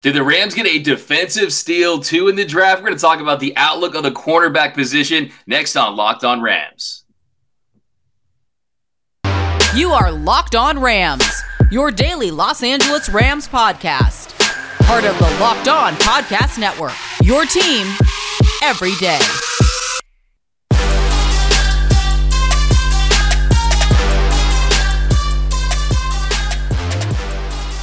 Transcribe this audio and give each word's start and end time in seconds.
Did 0.00 0.14
the 0.14 0.22
Rams 0.22 0.54
get 0.54 0.66
a 0.66 0.78
defensive 0.78 1.52
steal 1.52 1.98
too 1.98 2.28
in 2.28 2.36
the 2.36 2.44
draft? 2.44 2.80
We're 2.80 2.90
going 2.90 2.96
to 2.96 3.02
talk 3.02 3.18
about 3.18 3.40
the 3.40 3.52
outlook 3.56 3.96
of 3.96 4.04
the 4.04 4.12
cornerback 4.12 4.74
position 4.74 5.32
next 5.48 5.74
on 5.74 5.96
Locked 5.96 6.22
On 6.22 6.40
Rams. 6.40 7.04
You 9.74 9.90
are 9.90 10.12
Locked 10.12 10.54
On 10.54 10.78
Rams, 10.78 11.42
your 11.72 11.90
daily 11.90 12.30
Los 12.30 12.62
Angeles 12.62 13.08
Rams 13.08 13.48
podcast. 13.48 14.38
Part 14.86 15.04
of 15.04 15.18
the 15.18 15.36
Locked 15.40 15.66
On 15.66 15.94
Podcast 15.94 16.60
Network, 16.60 16.94
your 17.22 17.44
team 17.44 17.88
every 18.62 18.94
day. 19.00 19.18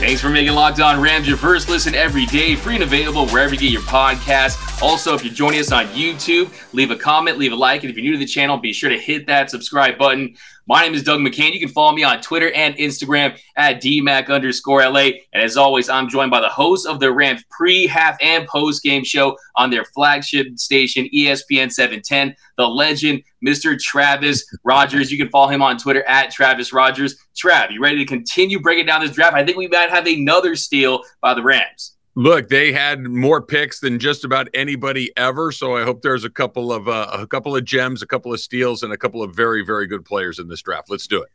Thanks 0.06 0.22
for 0.22 0.30
making 0.30 0.54
Locked 0.54 0.80
On 0.82 1.02
Rams 1.02 1.28
your 1.28 1.36
first 1.36 1.68
listen 1.68 1.96
every 1.96 2.28
day, 2.28 2.56
free 2.56 2.76
and 2.76 2.84
available 2.84 3.26
wherever 3.30 3.56
you 3.56 3.60
get 3.60 3.72
your 3.72 3.82
podcast. 3.82 4.80
Also, 4.80 5.16
if 5.16 5.26
you're 5.26 5.34
joining 5.34 5.60
us 5.60 5.72
on 5.72 5.88
YouTube, 5.88 6.54
leave 6.74 6.92
a 6.92 6.96
comment, 6.96 7.40
leave 7.40 7.52
a 7.52 7.56
like, 7.56 7.82
and 7.82 7.90
if 7.90 7.98
you're 7.98 8.04
new 8.04 8.12
to 8.12 8.20
the 8.20 8.26
channel, 8.28 8.56
be 8.56 8.72
sure 8.72 8.92
to 8.92 9.00
hit 9.00 9.26
that 9.26 9.50
subscribe 9.50 9.98
button. 9.98 10.36
My 10.68 10.82
name 10.82 10.96
is 10.96 11.04
Doug 11.04 11.20
McCain. 11.20 11.54
You 11.54 11.60
can 11.60 11.70
follow 11.70 11.92
me 11.92 12.04
on 12.04 12.22
Twitter 12.22 12.52
and 12.54 12.76
Instagram 12.78 13.38
at 13.56 13.84
DMAC 13.84 14.30
underscore 14.30 14.82
LA. 14.82 15.10
And 15.32 15.44
as 15.44 15.58
always, 15.58 15.90
I'm 15.90 16.10
joined 16.10 16.32
by 16.32 16.42
the 16.42 16.50
host 16.50 16.88
of 16.88 17.00
the 17.00 17.12
Rams 17.12 17.44
pre, 17.52 17.86
half, 17.86 18.18
and 18.20 18.48
post 18.48 18.82
game 18.82 19.04
show 19.04 19.38
on 19.58 19.70
their 19.70 19.86
flagship 19.86 20.58
station, 20.58 21.08
ESPN 21.14 21.72
710, 21.72 22.36
the 22.58 22.68
legend, 22.68 23.22
Mr. 23.46 23.80
Travis 23.80 24.44
Rodgers. 24.64 25.12
You 25.12 25.20
can 25.20 25.30
follow 25.30 25.50
him 25.50 25.62
on 25.62 25.78
Twitter 25.78 26.04
at 26.08 26.32
Travis 26.32 26.74
Rodgers. 26.74 27.16
Trav, 27.36 27.72
you 27.72 27.80
ready 27.80 27.98
to 27.98 28.06
continue 28.06 28.60
breaking 28.60 28.88
down 28.88 29.02
this 29.02 29.12
draft? 29.12 29.36
I 29.36 29.46
think 29.46 29.58
we 29.58 29.68
might 29.68 29.92
have 29.92 30.08
another 30.08 30.56
steal 30.56 31.04
by 31.22 31.36
the 31.36 31.44
Rams. 31.44 31.95
Look, 32.18 32.48
they 32.48 32.72
had 32.72 33.04
more 33.04 33.42
picks 33.42 33.82
than 33.82 34.00
just 34.00 34.24
about 34.24 34.48
anybody 34.54 35.12
ever, 35.18 35.52
so 35.52 35.76
I 35.76 35.84
hope 35.84 36.02
there's 36.02 36.24
a 36.24 36.30
couple 36.30 36.72
of 36.72 36.88
uh, 36.88 37.10
a 37.12 37.28
couple 37.28 37.56
of 37.58 37.66
gems, 37.66 38.02
a 38.02 38.08
couple 38.08 38.34
of 38.34 38.40
steals, 38.40 38.84
and 38.84 38.94
a 38.94 38.98
couple 38.98 39.22
of 39.22 39.36
very 39.36 39.66
very 39.66 39.86
good 39.86 40.06
players 40.06 40.40
in 40.40 40.48
this 40.48 40.62
draft. 40.62 40.90
Let's 40.90 41.08
do 41.08 41.22
it. 41.22 41.30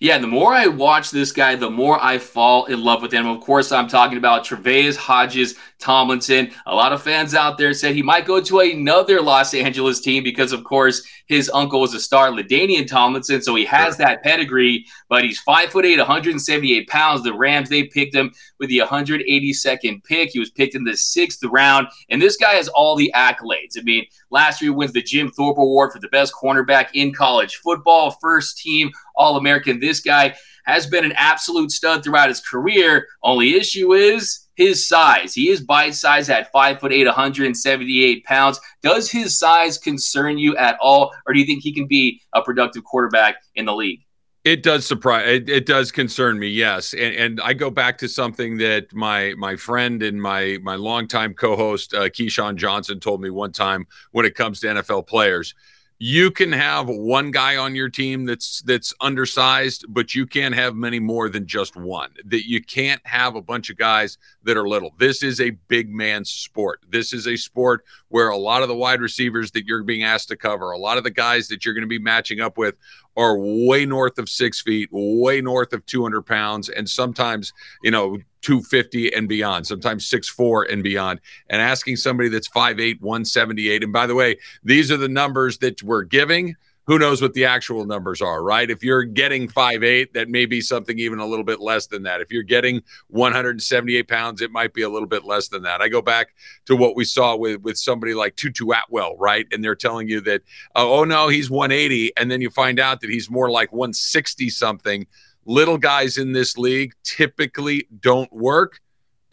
Yeah, 0.00 0.18
the 0.18 0.26
more 0.26 0.52
I 0.52 0.66
watch 0.66 1.10
this 1.10 1.30
guy, 1.30 1.54
the 1.54 1.70
more 1.70 2.02
I 2.02 2.18
fall 2.18 2.66
in 2.66 2.82
love 2.82 3.00
with 3.00 3.12
him. 3.12 3.26
Of 3.26 3.40
course, 3.40 3.70
I'm 3.70 3.86
talking 3.86 4.18
about 4.18 4.44
Tre'Vius 4.44 4.96
Hodges 4.96 5.54
Tomlinson. 5.78 6.50
A 6.66 6.74
lot 6.74 6.92
of 6.92 7.02
fans 7.02 7.34
out 7.34 7.58
there 7.58 7.72
said 7.72 7.94
he 7.94 8.02
might 8.02 8.26
go 8.26 8.40
to 8.40 8.60
another 8.60 9.20
Los 9.20 9.54
Angeles 9.54 10.00
team 10.00 10.24
because, 10.24 10.52
of 10.52 10.64
course, 10.64 11.06
his 11.26 11.50
uncle 11.54 11.80
was 11.80 11.94
a 11.94 12.00
star, 12.00 12.30
LaDainian 12.30 12.86
Tomlinson, 12.86 13.40
so 13.40 13.54
he 13.54 13.64
has 13.64 13.96
that 13.96 14.22
pedigree. 14.22 14.84
But 15.08 15.24
he's 15.24 15.38
five 15.40 15.70
foot 15.70 15.84
eight, 15.84 15.98
178 15.98 16.88
pounds. 16.88 17.22
The 17.22 17.32
Rams 17.32 17.68
they 17.68 17.84
picked 17.84 18.14
him 18.14 18.32
with 18.58 18.70
the 18.70 18.80
182nd 18.80 20.04
pick. 20.04 20.30
He 20.30 20.38
was 20.38 20.50
picked 20.50 20.74
in 20.74 20.84
the 20.84 20.96
sixth 20.96 21.42
round, 21.44 21.86
and 22.08 22.20
this 22.20 22.36
guy 22.36 22.54
has 22.54 22.68
all 22.68 22.96
the 22.96 23.12
accolades. 23.14 23.78
I 23.78 23.82
mean, 23.82 24.06
last 24.30 24.60
year 24.60 24.72
he 24.72 24.76
wins 24.76 24.92
the 24.92 25.02
Jim 25.02 25.30
Thorpe 25.30 25.58
Award 25.58 25.92
for 25.92 25.98
the 25.98 26.08
best 26.08 26.34
cornerback 26.34 26.88
in 26.94 27.12
college 27.12 27.56
football, 27.56 28.10
first 28.20 28.58
team 28.58 28.90
All 29.14 29.36
American. 29.36 29.80
This 29.80 30.00
guy 30.00 30.34
has 30.64 30.86
been 30.86 31.04
an 31.04 31.12
absolute 31.16 31.70
stud 31.70 32.02
throughout 32.02 32.28
his 32.28 32.40
career. 32.40 33.06
Only 33.22 33.54
issue 33.54 33.92
is 33.92 34.48
his 34.56 34.86
size. 34.86 35.34
He 35.34 35.50
is 35.50 35.60
bite 35.60 35.94
size 35.94 36.28
at 36.28 36.50
five 36.52 36.80
foot 36.80 36.92
eight, 36.92 37.06
178 37.06 38.24
pounds. 38.24 38.60
Does 38.82 39.10
his 39.10 39.38
size 39.38 39.78
concern 39.78 40.38
you 40.38 40.56
at 40.56 40.78
all, 40.80 41.12
or 41.26 41.34
do 41.34 41.40
you 41.40 41.46
think 41.46 41.62
he 41.62 41.72
can 41.72 41.86
be 41.86 42.20
a 42.32 42.42
productive 42.42 42.82
cornerback 42.84 43.34
in 43.54 43.66
the 43.66 43.74
league? 43.74 44.00
It 44.44 44.62
does 44.62 44.86
surprise. 44.86 45.26
It, 45.26 45.48
it, 45.48 45.64
does 45.64 45.90
concern 45.90 46.38
me, 46.38 46.48
yes. 46.48 46.92
And, 46.92 47.14
and 47.14 47.40
I 47.40 47.54
go 47.54 47.70
back 47.70 47.96
to 47.98 48.08
something 48.08 48.58
that 48.58 48.92
my 48.92 49.32
my 49.38 49.56
friend 49.56 50.02
and 50.02 50.20
my 50.20 50.58
my 50.62 50.74
longtime 50.74 51.32
co-host 51.32 51.94
uh, 51.94 52.10
Keyshawn 52.10 52.56
Johnson 52.56 53.00
told 53.00 53.22
me 53.22 53.30
one 53.30 53.52
time 53.52 53.86
when 54.12 54.26
it 54.26 54.34
comes 54.34 54.60
to 54.60 54.66
NFL 54.66 55.06
players 55.06 55.54
you 55.98 56.30
can 56.30 56.50
have 56.50 56.88
one 56.88 57.30
guy 57.30 57.56
on 57.56 57.74
your 57.74 57.88
team 57.88 58.24
that's 58.24 58.62
that's 58.62 58.92
undersized 59.00 59.84
but 59.88 60.14
you 60.14 60.26
can't 60.26 60.54
have 60.54 60.74
many 60.74 60.98
more 60.98 61.28
than 61.28 61.46
just 61.46 61.76
one 61.76 62.10
that 62.24 62.48
you 62.48 62.60
can't 62.62 63.00
have 63.06 63.36
a 63.36 63.42
bunch 63.42 63.70
of 63.70 63.76
guys 63.76 64.18
that 64.42 64.56
are 64.56 64.68
little. 64.68 64.92
This 64.98 65.22
is 65.22 65.40
a 65.40 65.50
big 65.68 65.88
man's 65.88 66.30
sport. 66.30 66.80
This 66.88 67.12
is 67.12 67.26
a 67.26 67.36
sport 67.36 67.84
where 68.08 68.28
a 68.28 68.36
lot 68.36 68.62
of 68.62 68.68
the 68.68 68.74
wide 68.74 69.00
receivers 69.00 69.52
that 69.52 69.66
you're 69.66 69.84
being 69.84 70.02
asked 70.02 70.28
to 70.28 70.36
cover 70.36 70.72
a 70.72 70.78
lot 70.78 70.98
of 70.98 71.04
the 71.04 71.10
guys 71.10 71.48
that 71.48 71.64
you're 71.64 71.74
going 71.74 71.82
to 71.82 71.88
be 71.88 71.98
matching 71.98 72.40
up 72.40 72.58
with 72.58 72.74
are 73.16 73.38
way 73.38 73.86
north 73.86 74.18
of 74.18 74.28
six 74.28 74.60
feet 74.60 74.88
way 74.90 75.40
north 75.40 75.72
of 75.72 75.86
200 75.86 76.22
pounds 76.22 76.68
and 76.68 76.88
sometimes 76.88 77.52
you 77.82 77.90
know 77.90 78.18
250 78.44 79.14
and 79.14 79.28
beyond, 79.28 79.66
sometimes 79.66 80.06
six 80.06 80.28
four 80.28 80.64
and 80.64 80.82
beyond, 80.82 81.20
and 81.48 81.62
asking 81.62 81.96
somebody 81.96 82.28
that's 82.28 82.48
5'8, 82.48 83.00
178. 83.00 83.82
And 83.82 83.92
by 83.92 84.06
the 84.06 84.14
way, 84.14 84.36
these 84.62 84.90
are 84.92 84.96
the 84.96 85.08
numbers 85.08 85.58
that 85.58 85.82
we're 85.82 86.04
giving. 86.04 86.54
Who 86.86 86.98
knows 86.98 87.22
what 87.22 87.32
the 87.32 87.46
actual 87.46 87.86
numbers 87.86 88.20
are, 88.20 88.44
right? 88.44 88.70
If 88.70 88.84
you're 88.84 89.04
getting 89.04 89.48
5'8, 89.48 90.12
that 90.12 90.28
may 90.28 90.44
be 90.44 90.60
something 90.60 90.98
even 90.98 91.18
a 91.18 91.24
little 91.24 91.44
bit 91.44 91.58
less 91.58 91.86
than 91.86 92.02
that. 92.02 92.20
If 92.20 92.30
you're 92.30 92.42
getting 92.42 92.82
178 93.08 94.06
pounds, 94.06 94.42
it 94.42 94.50
might 94.50 94.74
be 94.74 94.82
a 94.82 94.88
little 94.90 95.08
bit 95.08 95.24
less 95.24 95.48
than 95.48 95.62
that. 95.62 95.80
I 95.80 95.88
go 95.88 96.02
back 96.02 96.34
to 96.66 96.76
what 96.76 96.94
we 96.94 97.06
saw 97.06 97.36
with, 97.36 97.62
with 97.62 97.78
somebody 97.78 98.12
like 98.12 98.36
Tutu 98.36 98.66
Atwell, 98.70 99.16
right? 99.16 99.46
And 99.50 99.64
they're 99.64 99.74
telling 99.74 100.08
you 100.08 100.20
that, 100.22 100.42
oh, 100.74 101.00
oh 101.00 101.04
no, 101.04 101.28
he's 101.28 101.50
180. 101.50 102.12
And 102.18 102.30
then 102.30 102.42
you 102.42 102.50
find 102.50 102.78
out 102.78 103.00
that 103.00 103.08
he's 103.08 103.30
more 103.30 103.50
like 103.50 103.72
160 103.72 104.50
something 104.50 105.06
little 105.46 105.78
guys 105.78 106.18
in 106.18 106.32
this 106.32 106.56
league 106.56 106.92
typically 107.02 107.86
don't 108.00 108.32
work 108.32 108.80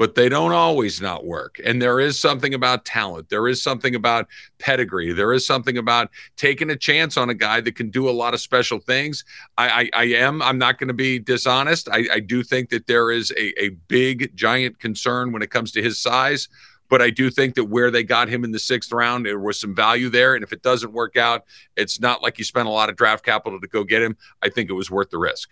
but 0.02 0.16
they 0.16 0.30
don't 0.30 0.52
always 0.52 1.00
not 1.00 1.28
work. 1.28 1.62
And 1.64 1.80
there 1.80 2.00
is 2.00 2.20
something 2.20 2.56
about 2.56 2.86
talent. 2.86 3.30
There 3.30 3.48
is 3.48 3.62
something 3.62 3.94
about 3.94 4.28
pedigree. 4.58 5.14
There 5.14 5.32
is 5.32 5.46
something 5.46 5.78
about 5.78 6.10
taking 6.38 6.72
a 6.72 6.76
chance 6.76 7.18
on 7.18 7.30
a 7.30 7.36
guy 7.36 7.62
that 7.62 7.76
can 7.76 7.92
do 7.92 8.10
a 8.10 8.12
lot 8.12 8.34
of 8.34 8.40
special 8.40 8.80
things. 8.80 9.24
I, 9.60 9.92
I, 9.94 10.02
I 10.02 10.04
am, 10.06 10.42
I'm 10.42 10.58
not 10.58 10.80
going 10.80 10.88
to 10.88 10.96
be 10.96 11.20
dishonest. 11.20 11.88
I, 11.88 12.08
I, 12.14 12.20
do 12.20 12.42
think 12.42 12.72
that 12.72 12.88
there 12.88 13.12
is 13.12 13.30
a, 13.38 13.66
a 13.66 13.70
big, 13.88 14.36
giant 14.36 14.80
concern 14.80 15.34
when 15.34 15.44
it 15.44 15.52
comes 15.52 15.72
to 15.74 15.84
his 15.84 16.00
size. 16.00 16.50
But 16.90 17.04
I 17.04 17.12
do 17.12 17.30
think 17.30 17.54
that 17.54 17.66
where 17.66 17.92
they 17.92 18.04
got 18.04 18.28
him 18.28 18.44
in 18.44 18.50
the 18.50 18.58
sixth 18.58 18.92
round, 18.92 19.28
there 19.28 19.40
was 19.40 19.60
some 19.60 19.76
value 19.76 20.10
there. 20.10 20.34
And 20.34 20.44
if 20.44 20.52
it 20.52 20.64
doesn't 20.64 20.94
work 20.94 21.16
out, 21.16 21.46
it's 21.78 22.00
not 22.00 22.24
like 22.24 22.40
you 22.40 22.44
spent 22.44 22.68
a 22.68 22.72
lot 22.72 22.90
of 22.90 22.96
draft 22.96 23.24
capital 23.24 23.62
to 23.62 23.68
go 23.68 23.84
get 23.84 24.02
him. 24.02 24.18
I 24.42 24.50
think 24.50 24.72
it 24.72 24.74
was 24.74 24.90
worth 24.90 25.12
the 25.12 25.20
risk. 25.20 25.52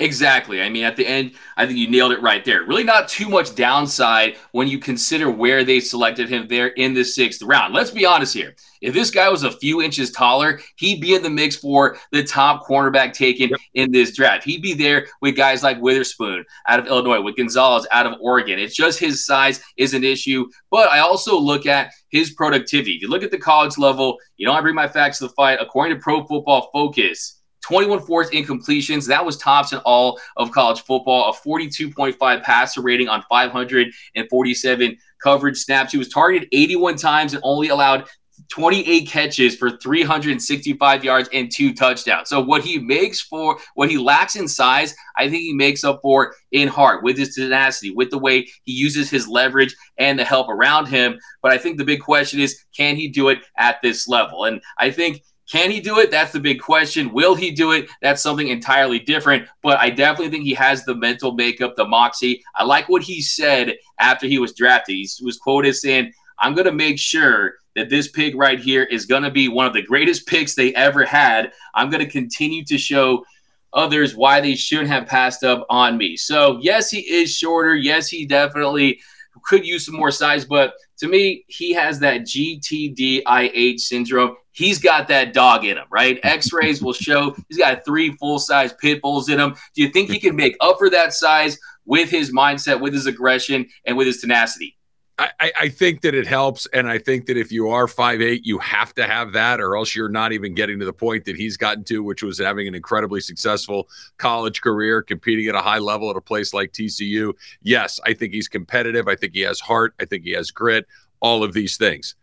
Exactly. 0.00 0.62
I 0.62 0.68
mean, 0.68 0.84
at 0.84 0.96
the 0.96 1.06
end, 1.06 1.32
I 1.56 1.66
think 1.66 1.78
you 1.78 1.90
nailed 1.90 2.12
it 2.12 2.22
right 2.22 2.44
there. 2.44 2.62
Really, 2.62 2.84
not 2.84 3.08
too 3.08 3.28
much 3.28 3.54
downside 3.56 4.36
when 4.52 4.68
you 4.68 4.78
consider 4.78 5.28
where 5.28 5.64
they 5.64 5.80
selected 5.80 6.28
him 6.28 6.46
there 6.46 6.68
in 6.68 6.94
the 6.94 7.04
sixth 7.04 7.42
round. 7.42 7.74
Let's 7.74 7.90
be 7.90 8.06
honest 8.06 8.32
here. 8.32 8.54
If 8.80 8.94
this 8.94 9.10
guy 9.10 9.28
was 9.28 9.42
a 9.42 9.50
few 9.50 9.82
inches 9.82 10.12
taller, 10.12 10.60
he'd 10.76 11.00
be 11.00 11.14
in 11.14 11.22
the 11.24 11.30
mix 11.30 11.56
for 11.56 11.96
the 12.12 12.22
top 12.22 12.64
cornerback 12.64 13.12
taken 13.12 13.48
yep. 13.50 13.58
in 13.74 13.90
this 13.90 14.14
draft. 14.14 14.44
He'd 14.44 14.62
be 14.62 14.74
there 14.74 15.08
with 15.20 15.36
guys 15.36 15.64
like 15.64 15.80
Witherspoon 15.80 16.44
out 16.68 16.78
of 16.78 16.86
Illinois, 16.86 17.20
with 17.20 17.36
Gonzalez 17.36 17.88
out 17.90 18.06
of 18.06 18.14
Oregon. 18.20 18.60
It's 18.60 18.76
just 18.76 19.00
his 19.00 19.26
size 19.26 19.60
is 19.76 19.94
an 19.94 20.04
issue. 20.04 20.46
But 20.70 20.88
I 20.90 21.00
also 21.00 21.36
look 21.36 21.66
at 21.66 21.90
his 22.10 22.30
productivity. 22.30 22.92
If 22.92 23.02
you 23.02 23.08
look 23.08 23.24
at 23.24 23.32
the 23.32 23.38
college 23.38 23.76
level, 23.78 24.18
you 24.36 24.46
know, 24.46 24.52
I 24.52 24.60
bring 24.60 24.76
my 24.76 24.86
facts 24.86 25.18
to 25.18 25.26
the 25.26 25.34
fight. 25.34 25.58
According 25.60 25.96
to 25.96 26.00
Pro 26.00 26.24
Football 26.24 26.70
Focus, 26.72 27.37
21 27.68 28.00
forced 28.00 28.32
incompletions. 28.32 29.06
That 29.06 29.26
was 29.26 29.36
tops 29.36 29.72
in 29.72 29.78
all 29.80 30.18
of 30.38 30.50
college 30.50 30.80
football. 30.80 31.30
A 31.30 31.48
42.5 31.48 32.42
passer 32.42 32.80
rating 32.80 33.08
on 33.08 33.22
547 33.28 34.96
coverage 35.22 35.58
snaps. 35.58 35.92
He 35.92 35.98
was 35.98 36.08
targeted 36.08 36.48
81 36.50 36.96
times 36.96 37.34
and 37.34 37.42
only 37.44 37.68
allowed 37.68 38.08
28 38.48 39.06
catches 39.06 39.54
for 39.56 39.76
365 39.78 41.04
yards 41.04 41.28
and 41.34 41.50
two 41.52 41.74
touchdowns. 41.74 42.30
So 42.30 42.40
what 42.40 42.62
he 42.62 42.78
makes 42.78 43.20
for 43.20 43.58
what 43.74 43.90
he 43.90 43.98
lacks 43.98 44.36
in 44.36 44.48
size, 44.48 44.94
I 45.16 45.28
think 45.28 45.42
he 45.42 45.52
makes 45.52 45.84
up 45.84 46.00
for 46.00 46.34
in 46.52 46.68
heart 46.68 47.02
with 47.02 47.18
his 47.18 47.34
tenacity, 47.34 47.90
with 47.90 48.10
the 48.10 48.18
way 48.18 48.48
he 48.64 48.72
uses 48.72 49.10
his 49.10 49.28
leverage 49.28 49.76
and 49.98 50.18
the 50.18 50.24
help 50.24 50.48
around 50.48 50.86
him. 50.86 51.18
But 51.42 51.52
I 51.52 51.58
think 51.58 51.76
the 51.76 51.84
big 51.84 52.00
question 52.00 52.40
is, 52.40 52.64
can 52.74 52.96
he 52.96 53.08
do 53.08 53.28
it 53.28 53.40
at 53.58 53.82
this 53.82 54.08
level? 54.08 54.44
And 54.44 54.62
I 54.78 54.90
think 54.90 55.22
can 55.50 55.70
he 55.70 55.80
do 55.80 55.98
it? 55.98 56.10
That's 56.10 56.32
the 56.32 56.40
big 56.40 56.60
question. 56.60 57.12
Will 57.12 57.34
he 57.34 57.50
do 57.50 57.72
it? 57.72 57.88
That's 58.02 58.22
something 58.22 58.48
entirely 58.48 58.98
different. 58.98 59.48
But 59.62 59.78
I 59.78 59.88
definitely 59.88 60.30
think 60.30 60.44
he 60.44 60.54
has 60.54 60.84
the 60.84 60.94
mental 60.94 61.32
makeup, 61.32 61.74
the 61.74 61.86
moxie. 61.86 62.42
I 62.54 62.64
like 62.64 62.88
what 62.88 63.02
he 63.02 63.22
said 63.22 63.76
after 63.98 64.26
he 64.26 64.38
was 64.38 64.52
drafted. 64.52 64.96
He 64.96 65.08
was 65.22 65.38
quoted 65.38 65.74
saying, 65.74 66.12
I'm 66.38 66.54
going 66.54 66.66
to 66.66 66.72
make 66.72 66.98
sure 66.98 67.54
that 67.76 67.88
this 67.88 68.08
pick 68.08 68.34
right 68.36 68.60
here 68.60 68.84
is 68.84 69.06
going 69.06 69.22
to 69.22 69.30
be 69.30 69.48
one 69.48 69.66
of 69.66 69.72
the 69.72 69.82
greatest 69.82 70.26
picks 70.26 70.54
they 70.54 70.74
ever 70.74 71.04
had. 71.04 71.52
I'm 71.74 71.90
going 71.90 72.04
to 72.04 72.10
continue 72.10 72.64
to 72.66 72.76
show 72.76 73.24
others 73.72 74.16
why 74.16 74.40
they 74.40 74.54
shouldn't 74.54 74.88
have 74.88 75.06
passed 75.06 75.44
up 75.44 75.66
on 75.70 75.96
me. 75.96 76.16
So, 76.16 76.58
yes, 76.60 76.90
he 76.90 77.00
is 77.00 77.34
shorter. 77.34 77.74
Yes, 77.74 78.08
he 78.08 78.26
definitely 78.26 79.00
could 79.44 79.66
use 79.66 79.86
some 79.86 79.96
more 79.96 80.10
size, 80.10 80.44
but 80.44 80.74
to 80.98 81.08
me, 81.08 81.44
he 81.46 81.72
has 81.72 82.00
that 82.00 82.22
GTDIH 82.22 83.80
syndrome. 83.80 84.36
He's 84.58 84.80
got 84.80 85.06
that 85.06 85.32
dog 85.32 85.64
in 85.64 85.76
him, 85.76 85.86
right? 85.88 86.18
X 86.24 86.52
rays 86.52 86.82
will 86.82 86.92
show 86.92 87.36
he's 87.48 87.58
got 87.58 87.84
three 87.84 88.10
full 88.16 88.40
size 88.40 88.72
pit 88.72 89.00
bulls 89.00 89.28
in 89.28 89.38
him. 89.38 89.54
Do 89.74 89.82
you 89.82 89.88
think 89.88 90.10
he 90.10 90.18
can 90.18 90.34
make 90.34 90.56
up 90.60 90.78
for 90.78 90.90
that 90.90 91.12
size 91.12 91.60
with 91.84 92.10
his 92.10 92.32
mindset, 92.32 92.80
with 92.80 92.92
his 92.92 93.06
aggression, 93.06 93.68
and 93.86 93.96
with 93.96 94.08
his 94.08 94.20
tenacity. 94.20 94.76
I, 95.20 95.52
I, 95.60 95.68
think 95.68 96.02
that 96.02 96.14
it 96.14 96.28
helps. 96.28 96.66
And 96.66 96.88
I 96.88 96.98
think 96.98 97.26
that 97.26 97.36
if 97.36 97.50
you 97.50 97.70
are 97.70 97.88
five 97.88 98.20
eight, 98.20 98.46
you 98.46 98.58
have 98.58 98.94
to 98.94 99.04
have 99.04 99.32
that, 99.32 99.60
or 99.60 99.76
else 99.76 99.96
you're 99.96 100.08
not 100.08 100.32
even 100.32 100.54
getting 100.54 100.78
to 100.78 100.84
the 100.84 100.92
point 100.92 101.24
that 101.24 101.34
he's 101.34 101.56
gotten 101.56 101.82
to, 101.84 102.04
which 102.04 102.22
was 102.22 102.38
having 102.38 102.68
an 102.68 102.74
incredibly 102.76 103.20
successful 103.20 103.88
college 104.18 104.60
career, 104.60 105.02
competing 105.02 105.48
at 105.48 105.56
a 105.56 105.60
high 105.60 105.78
level 105.78 106.08
at 106.08 106.16
a 106.16 106.20
place 106.20 106.54
like 106.54 106.72
TCU. 106.72 107.32
Yes, 107.62 107.98
I 108.04 108.14
think 108.14 108.32
he's 108.32 108.46
competitive. 108.46 109.08
I 109.08 109.16
think 109.16 109.34
he 109.34 109.40
has 109.40 109.58
heart. 109.58 109.94
I 109.98 110.04
think 110.04 110.22
he 110.22 110.32
has 110.32 110.52
grit, 110.52 110.86
all 111.20 111.42
of 111.42 111.52
these 111.52 111.76
things. 111.76 112.14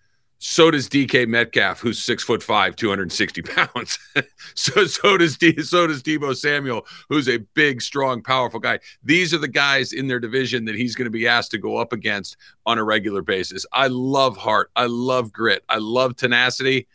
So 0.48 0.70
does 0.70 0.88
DK 0.88 1.28
Metcalf, 1.28 1.80
who's 1.80 1.98
six 1.98 2.24
foot 2.24 2.44
five, 2.44 2.76
260 2.76 3.42
pounds. 3.42 3.98
so 4.54 4.86
so 4.86 5.18
does 5.18 5.38
D, 5.38 5.60
so 5.64 5.88
does 5.88 6.04
Deebo 6.04 6.36
Samuel, 6.36 6.86
who's 7.10 7.28
a 7.28 7.40
big, 7.56 7.82
strong, 7.82 8.22
powerful 8.22 8.60
guy. 8.60 8.80
These 9.04 9.34
are 9.34 9.40
the 9.40 9.48
guys 9.48 9.92
in 9.92 10.06
their 10.08 10.20
division 10.20 10.66
that 10.66 10.76
he's 10.76 10.96
going 10.96 11.08
to 11.08 11.12
be 11.12 11.28
asked 11.28 11.50
to 11.52 11.58
go 11.58 11.78
up 11.78 11.94
against 11.94 12.38
on 12.64 12.78
a 12.78 12.84
regular 12.84 13.24
basis. 13.24 13.66
I 13.74 13.88
love 13.88 14.38
heart. 14.38 14.70
I 14.76 14.86
love 14.86 15.34
grit. 15.34 15.64
I 15.68 15.80
love 15.80 16.16
tenacity, 16.16 16.88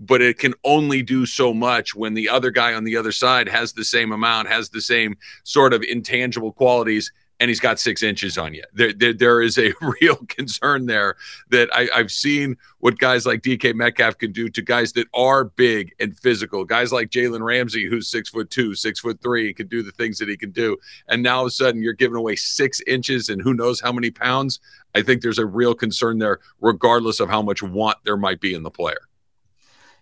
but 0.00 0.20
it 0.20 0.40
can 0.40 0.54
only 0.64 1.00
do 1.00 1.26
so 1.26 1.54
much 1.54 1.94
when 1.94 2.14
the 2.14 2.28
other 2.28 2.50
guy 2.50 2.74
on 2.74 2.82
the 2.82 2.96
other 2.96 3.12
side 3.12 3.48
has 3.48 3.72
the 3.72 3.84
same 3.84 4.10
amount, 4.10 4.48
has 4.48 4.70
the 4.70 4.82
same 4.82 5.16
sort 5.44 5.72
of 5.72 5.84
intangible 5.84 6.52
qualities 6.52 7.12
and 7.38 7.48
he's 7.48 7.60
got 7.60 7.78
six 7.78 8.02
inches 8.02 8.38
on 8.38 8.54
you. 8.54 8.62
There, 8.72 8.92
there, 8.92 9.12
there 9.12 9.42
is 9.42 9.58
a 9.58 9.72
real 10.00 10.16
concern 10.28 10.86
there 10.86 11.16
that 11.50 11.68
I, 11.72 11.88
I've 11.94 12.10
seen 12.10 12.56
what 12.78 12.98
guys 12.98 13.26
like 13.26 13.42
DK 13.42 13.74
Metcalf 13.74 14.18
can 14.18 14.32
do 14.32 14.48
to 14.48 14.62
guys 14.62 14.92
that 14.94 15.08
are 15.14 15.44
big 15.44 15.94
and 16.00 16.18
physical. 16.18 16.64
Guys 16.64 16.92
like 16.92 17.10
Jalen 17.10 17.44
Ramsey, 17.44 17.86
who's 17.86 18.08
six 18.08 18.30
foot 18.30 18.50
two, 18.50 18.74
six 18.74 19.00
foot 19.00 19.20
three, 19.20 19.48
and 19.48 19.56
can 19.56 19.68
do 19.68 19.82
the 19.82 19.92
things 19.92 20.18
that 20.18 20.28
he 20.28 20.36
can 20.36 20.50
do. 20.50 20.76
And 21.08 21.22
now 21.22 21.38
all 21.38 21.42
of 21.42 21.48
a 21.48 21.50
sudden 21.50 21.82
you're 21.82 21.92
giving 21.92 22.16
away 22.16 22.36
six 22.36 22.80
inches 22.86 23.28
and 23.28 23.42
who 23.42 23.54
knows 23.54 23.80
how 23.80 23.92
many 23.92 24.10
pounds. 24.10 24.60
I 24.94 25.02
think 25.02 25.20
there's 25.20 25.38
a 25.38 25.46
real 25.46 25.74
concern 25.74 26.18
there, 26.18 26.40
regardless 26.60 27.20
of 27.20 27.28
how 27.28 27.42
much 27.42 27.62
want 27.62 27.98
there 28.04 28.16
might 28.16 28.40
be 28.40 28.54
in 28.54 28.62
the 28.62 28.70
player. 28.70 29.00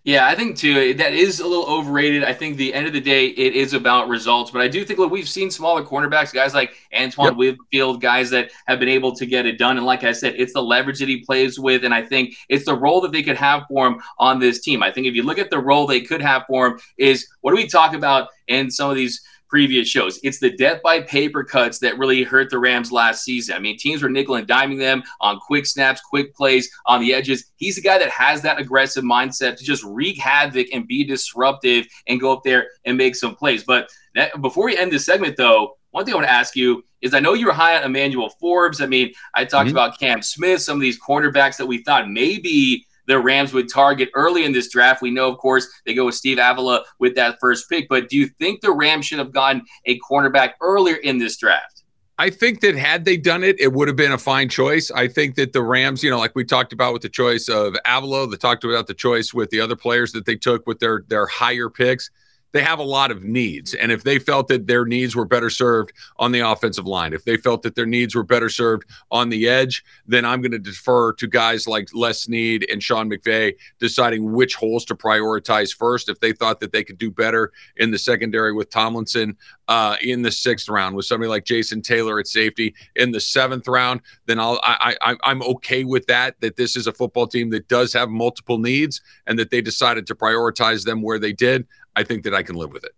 Yeah, 0.05 0.27
I 0.27 0.35
think 0.35 0.55
too 0.55 0.93
that 0.93 1.13
is 1.13 1.39
a 1.39 1.47
little 1.47 1.65
overrated. 1.65 2.23
I 2.23 2.31
think 2.31 2.57
the 2.57 2.71
end 2.75 2.85
of 2.85 2.93
the 2.93 3.01
day, 3.01 3.25
it 3.25 3.55
is 3.55 3.73
about 3.73 4.07
results. 4.07 4.51
But 4.51 4.61
I 4.61 4.67
do 4.67 4.85
think 4.85 4.99
look, 4.99 5.11
we've 5.11 5.27
seen 5.27 5.49
smaller 5.49 5.83
cornerbacks, 5.83 6.31
guys 6.31 6.53
like 6.53 6.75
Antoine 6.95 7.29
yep. 7.29 7.37
Winfield, 7.37 8.01
guys 8.01 8.29
that 8.29 8.51
have 8.67 8.79
been 8.79 8.87
able 8.87 9.15
to 9.15 9.25
get 9.25 9.47
it 9.47 9.57
done. 9.57 9.77
And 9.77 9.85
like 9.85 10.03
I 10.03 10.11
said, 10.11 10.35
it's 10.37 10.53
the 10.53 10.61
leverage 10.61 10.99
that 10.99 11.09
he 11.09 11.25
plays 11.25 11.59
with, 11.59 11.83
and 11.83 11.93
I 11.93 12.03
think 12.03 12.35
it's 12.49 12.65
the 12.65 12.77
role 12.77 13.01
that 13.01 13.13
they 13.13 13.23
could 13.23 13.35
have 13.35 13.63
for 13.67 13.87
him 13.87 13.99
on 14.19 14.39
this 14.39 14.61
team. 14.61 14.83
I 14.83 14.91
think 14.91 15.07
if 15.07 15.15
you 15.15 15.23
look 15.23 15.39
at 15.39 15.49
the 15.49 15.57
role 15.57 15.87
they 15.87 16.01
could 16.01 16.21
have 16.21 16.43
for 16.45 16.67
him, 16.67 16.79
is 16.99 17.27
what 17.41 17.51
do 17.51 17.57
we 17.57 17.67
talk 17.67 17.95
about 17.95 18.27
in 18.47 18.69
some 18.69 18.91
of 18.91 18.95
these 18.95 19.23
previous 19.55 19.87
shows. 19.87 20.19
It's 20.21 20.39
the 20.39 20.49
death 20.49 20.81
by 20.83 20.99
paper 20.99 21.41
cuts 21.41 21.79
that 21.79 21.97
really 21.97 22.23
hurt 22.23 22.49
the 22.49 22.59
Rams 22.59 22.91
last 22.91 23.23
season. 23.23 23.55
I 23.55 23.59
mean, 23.59 23.77
teams 23.77 24.03
were 24.03 24.09
nickel 24.09 24.35
and 24.35 24.45
diming 24.45 24.77
them 24.77 25.01
on 25.21 25.39
quick 25.39 25.65
snaps, 25.65 26.01
quick 26.01 26.35
plays 26.35 26.69
on 26.87 26.99
the 26.99 27.13
edges. 27.13 27.53
He's 27.55 27.77
a 27.77 27.81
guy 27.81 27.97
that 27.97 28.09
has 28.09 28.41
that 28.41 28.59
aggressive 28.59 29.05
mindset 29.05 29.55
to 29.55 29.63
just 29.63 29.81
wreak 29.85 30.19
havoc 30.19 30.67
and 30.73 30.85
be 30.85 31.05
disruptive 31.05 31.87
and 32.05 32.19
go 32.19 32.33
up 32.33 32.43
there 32.43 32.67
and 32.83 32.97
make 32.97 33.15
some 33.15 33.33
plays. 33.33 33.63
But 33.63 33.89
that, 34.13 34.41
before 34.41 34.65
we 34.65 34.77
end 34.77 34.91
this 34.91 35.05
segment, 35.05 35.37
though, 35.37 35.77
one 35.91 36.03
thing 36.03 36.15
I 36.15 36.17
want 36.17 36.27
to 36.27 36.33
ask 36.33 36.57
you 36.57 36.83
is 36.99 37.13
I 37.13 37.21
know 37.21 37.33
you 37.33 37.45
were 37.45 37.53
high 37.53 37.77
on 37.77 37.83
Emmanuel 37.83 38.31
Forbes. 38.41 38.81
I 38.81 38.87
mean, 38.87 39.13
I 39.35 39.45
talked 39.45 39.69
mm-hmm. 39.69 39.77
about 39.77 39.97
Cam 39.97 40.21
Smith, 40.21 40.63
some 40.63 40.75
of 40.75 40.81
these 40.81 40.99
cornerbacks 40.99 41.55
that 41.55 41.65
we 41.65 41.81
thought 41.81 42.09
maybe 42.09 42.85
the 43.07 43.19
Rams 43.19 43.53
would 43.53 43.69
target 43.69 44.09
early 44.13 44.45
in 44.45 44.51
this 44.51 44.69
draft. 44.69 45.01
We 45.01 45.11
know, 45.11 45.29
of 45.29 45.37
course, 45.37 45.67
they 45.85 45.93
go 45.93 46.05
with 46.05 46.15
Steve 46.15 46.37
Avila 46.39 46.83
with 46.99 47.15
that 47.15 47.37
first 47.39 47.69
pick. 47.69 47.87
But 47.89 48.09
do 48.09 48.17
you 48.17 48.27
think 48.39 48.61
the 48.61 48.71
Rams 48.71 49.05
should 49.05 49.19
have 49.19 49.31
gotten 49.31 49.63
a 49.85 49.99
cornerback 49.99 50.53
earlier 50.61 50.95
in 50.95 51.17
this 51.17 51.37
draft? 51.37 51.83
I 52.17 52.29
think 52.29 52.61
that 52.61 52.75
had 52.75 53.03
they 53.03 53.17
done 53.17 53.43
it, 53.43 53.59
it 53.59 53.73
would 53.73 53.89
have 53.89 53.97
been 53.97 54.13
a 54.13 54.17
fine 54.17 54.47
choice. 54.47 54.89
I 54.89 55.09
think 55.09 55.35
that 55.35 55.51
the 55.51 55.61
Rams, 55.61 56.01
you 56.01 56.09
know, 56.09 56.17
like 56.17 56.33
we 56.33 56.45
talked 56.45 56.71
about 56.71 56.93
with 56.93 57.01
the 57.01 57.09
choice 57.09 57.49
of 57.49 57.75
Avila, 57.85 58.27
they 58.27 58.37
talked 58.37 58.63
about 58.63 58.87
the 58.87 58.93
choice 58.93 59.33
with 59.33 59.49
the 59.49 59.59
other 59.59 59.75
players 59.75 60.13
that 60.13 60.25
they 60.25 60.35
took 60.35 60.65
with 60.65 60.79
their 60.79 61.03
their 61.09 61.27
higher 61.27 61.69
picks 61.69 62.09
they 62.55 62.61
have 62.61 62.79
a 62.79 62.83
lot 62.83 63.11
of 63.11 63.21
needs. 63.21 63.73
And 63.73 63.91
if 63.91 64.05
they 64.05 64.17
felt 64.17 64.47
that 64.47 64.65
their 64.65 64.85
needs 64.85 65.13
were 65.13 65.25
better 65.25 65.49
served 65.49 65.91
on 66.19 66.31
the 66.31 66.39
offensive 66.39 66.85
line, 66.85 67.11
if 67.11 67.25
they 67.25 67.35
felt 67.35 67.63
that 67.63 67.75
their 67.75 67.85
needs 67.85 68.15
were 68.15 68.23
better 68.23 68.47
served 68.47 68.85
on 69.11 69.27
the 69.27 69.49
edge, 69.49 69.83
then 70.07 70.23
I'm 70.23 70.41
going 70.41 70.53
to 70.53 70.59
defer 70.59 71.11
to 71.11 71.27
guys 71.27 71.67
like 71.67 71.89
Les 71.93 72.21
Snead 72.21 72.65
and 72.71 72.81
Sean 72.81 73.11
McVay 73.11 73.55
deciding 73.77 74.31
which 74.31 74.55
holes 74.55 74.85
to 74.85 74.95
prioritize 74.95 75.75
first. 75.75 76.07
If 76.07 76.21
they 76.21 76.31
thought 76.31 76.61
that 76.61 76.71
they 76.71 76.85
could 76.85 76.97
do 76.97 77.11
better 77.11 77.51
in 77.75 77.91
the 77.91 77.97
secondary 77.97 78.53
with 78.53 78.69
Tomlinson 78.69 79.35
uh, 79.67 79.97
in 80.01 80.21
the 80.21 80.31
sixth 80.31 80.69
round, 80.69 80.95
with 80.95 81.05
somebody 81.05 81.27
like 81.27 81.43
Jason 81.43 81.81
Taylor 81.81 82.19
at 82.19 82.27
safety 82.27 82.73
in 82.95 83.11
the 83.11 83.19
seventh 83.19 83.67
round, 83.67 83.99
then 84.27 84.39
I'll 84.39 84.61
I, 84.63 84.95
I 85.01 85.17
I'm 85.23 85.43
okay 85.43 85.83
with 85.83 86.05
that. 86.05 86.39
That 86.39 86.55
this 86.55 86.77
is 86.77 86.87
a 86.87 86.93
football 86.93 87.27
team 87.27 87.49
that 87.49 87.67
does 87.67 87.91
have 87.91 88.09
multiple 88.09 88.59
needs 88.59 89.01
and 89.27 89.37
that 89.39 89.49
they 89.49 89.59
decided 89.59 90.07
to 90.07 90.15
prioritize 90.15 90.85
them 90.85 91.01
where 91.01 91.19
they 91.19 91.33
did. 91.33 91.67
I 91.95 92.03
think 92.03 92.23
that 92.23 92.33
I 92.33 92.43
can 92.43 92.55
live 92.55 92.71
with 92.71 92.83
it. 92.83 92.93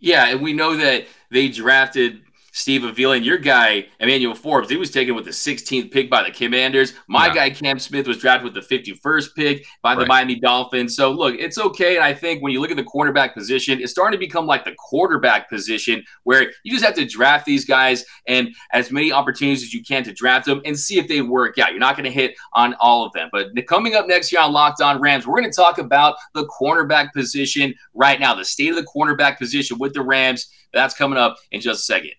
Yeah, 0.00 0.26
and 0.26 0.42
we 0.42 0.52
know 0.52 0.76
that 0.76 1.06
they 1.30 1.48
drafted 1.48 2.23
Steve 2.54 2.84
Avila, 2.84 3.16
and 3.16 3.26
your 3.26 3.36
guy, 3.36 3.84
Emmanuel 3.98 4.32
Forbes, 4.32 4.70
he 4.70 4.76
was 4.76 4.92
taken 4.92 5.16
with 5.16 5.24
the 5.24 5.32
16th 5.32 5.90
pick 5.90 6.08
by 6.08 6.22
the 6.22 6.30
Commanders. 6.30 6.94
My 7.08 7.26
yeah. 7.26 7.34
guy, 7.34 7.50
Cam 7.50 7.80
Smith, 7.80 8.06
was 8.06 8.18
drafted 8.18 8.44
with 8.44 8.54
the 8.54 8.76
51st 8.76 9.34
pick 9.34 9.66
by 9.82 9.96
the 9.96 10.02
right. 10.02 10.08
Miami 10.08 10.36
Dolphins. 10.36 10.94
So, 10.94 11.10
look, 11.10 11.34
it's 11.36 11.58
okay. 11.58 11.96
And 11.96 12.04
I 12.04 12.14
think 12.14 12.44
when 12.44 12.52
you 12.52 12.60
look 12.60 12.70
at 12.70 12.76
the 12.76 12.84
cornerback 12.84 13.34
position, 13.34 13.80
it's 13.80 13.90
starting 13.90 14.18
to 14.18 14.24
become 14.24 14.46
like 14.46 14.64
the 14.64 14.74
quarterback 14.78 15.50
position 15.50 16.04
where 16.22 16.52
you 16.62 16.70
just 16.70 16.84
have 16.84 16.94
to 16.94 17.04
draft 17.04 17.44
these 17.44 17.64
guys 17.64 18.04
and 18.28 18.54
as 18.72 18.92
many 18.92 19.10
opportunities 19.10 19.64
as 19.64 19.74
you 19.74 19.82
can 19.82 20.04
to 20.04 20.12
draft 20.12 20.46
them 20.46 20.62
and 20.64 20.78
see 20.78 20.96
if 20.96 21.08
they 21.08 21.22
work 21.22 21.58
out. 21.58 21.72
You're 21.72 21.80
not 21.80 21.96
going 21.96 22.04
to 22.04 22.12
hit 22.12 22.36
on 22.52 22.74
all 22.74 23.04
of 23.04 23.12
them. 23.14 23.30
But 23.32 23.48
coming 23.66 23.96
up 23.96 24.06
next 24.06 24.30
year 24.30 24.40
on 24.40 24.52
Locked 24.52 24.80
On 24.80 25.00
Rams, 25.00 25.26
we're 25.26 25.40
going 25.40 25.50
to 25.50 25.56
talk 25.56 25.78
about 25.78 26.14
the 26.34 26.46
cornerback 26.46 27.12
position 27.12 27.74
right 27.94 28.20
now, 28.20 28.32
the 28.32 28.44
state 28.44 28.70
of 28.70 28.76
the 28.76 28.86
cornerback 28.94 29.38
position 29.38 29.76
with 29.80 29.92
the 29.92 30.02
Rams. 30.02 30.48
That's 30.72 30.94
coming 30.94 31.18
up 31.18 31.36
in 31.50 31.60
just 31.60 31.80
a 31.80 31.82
second. 31.82 32.12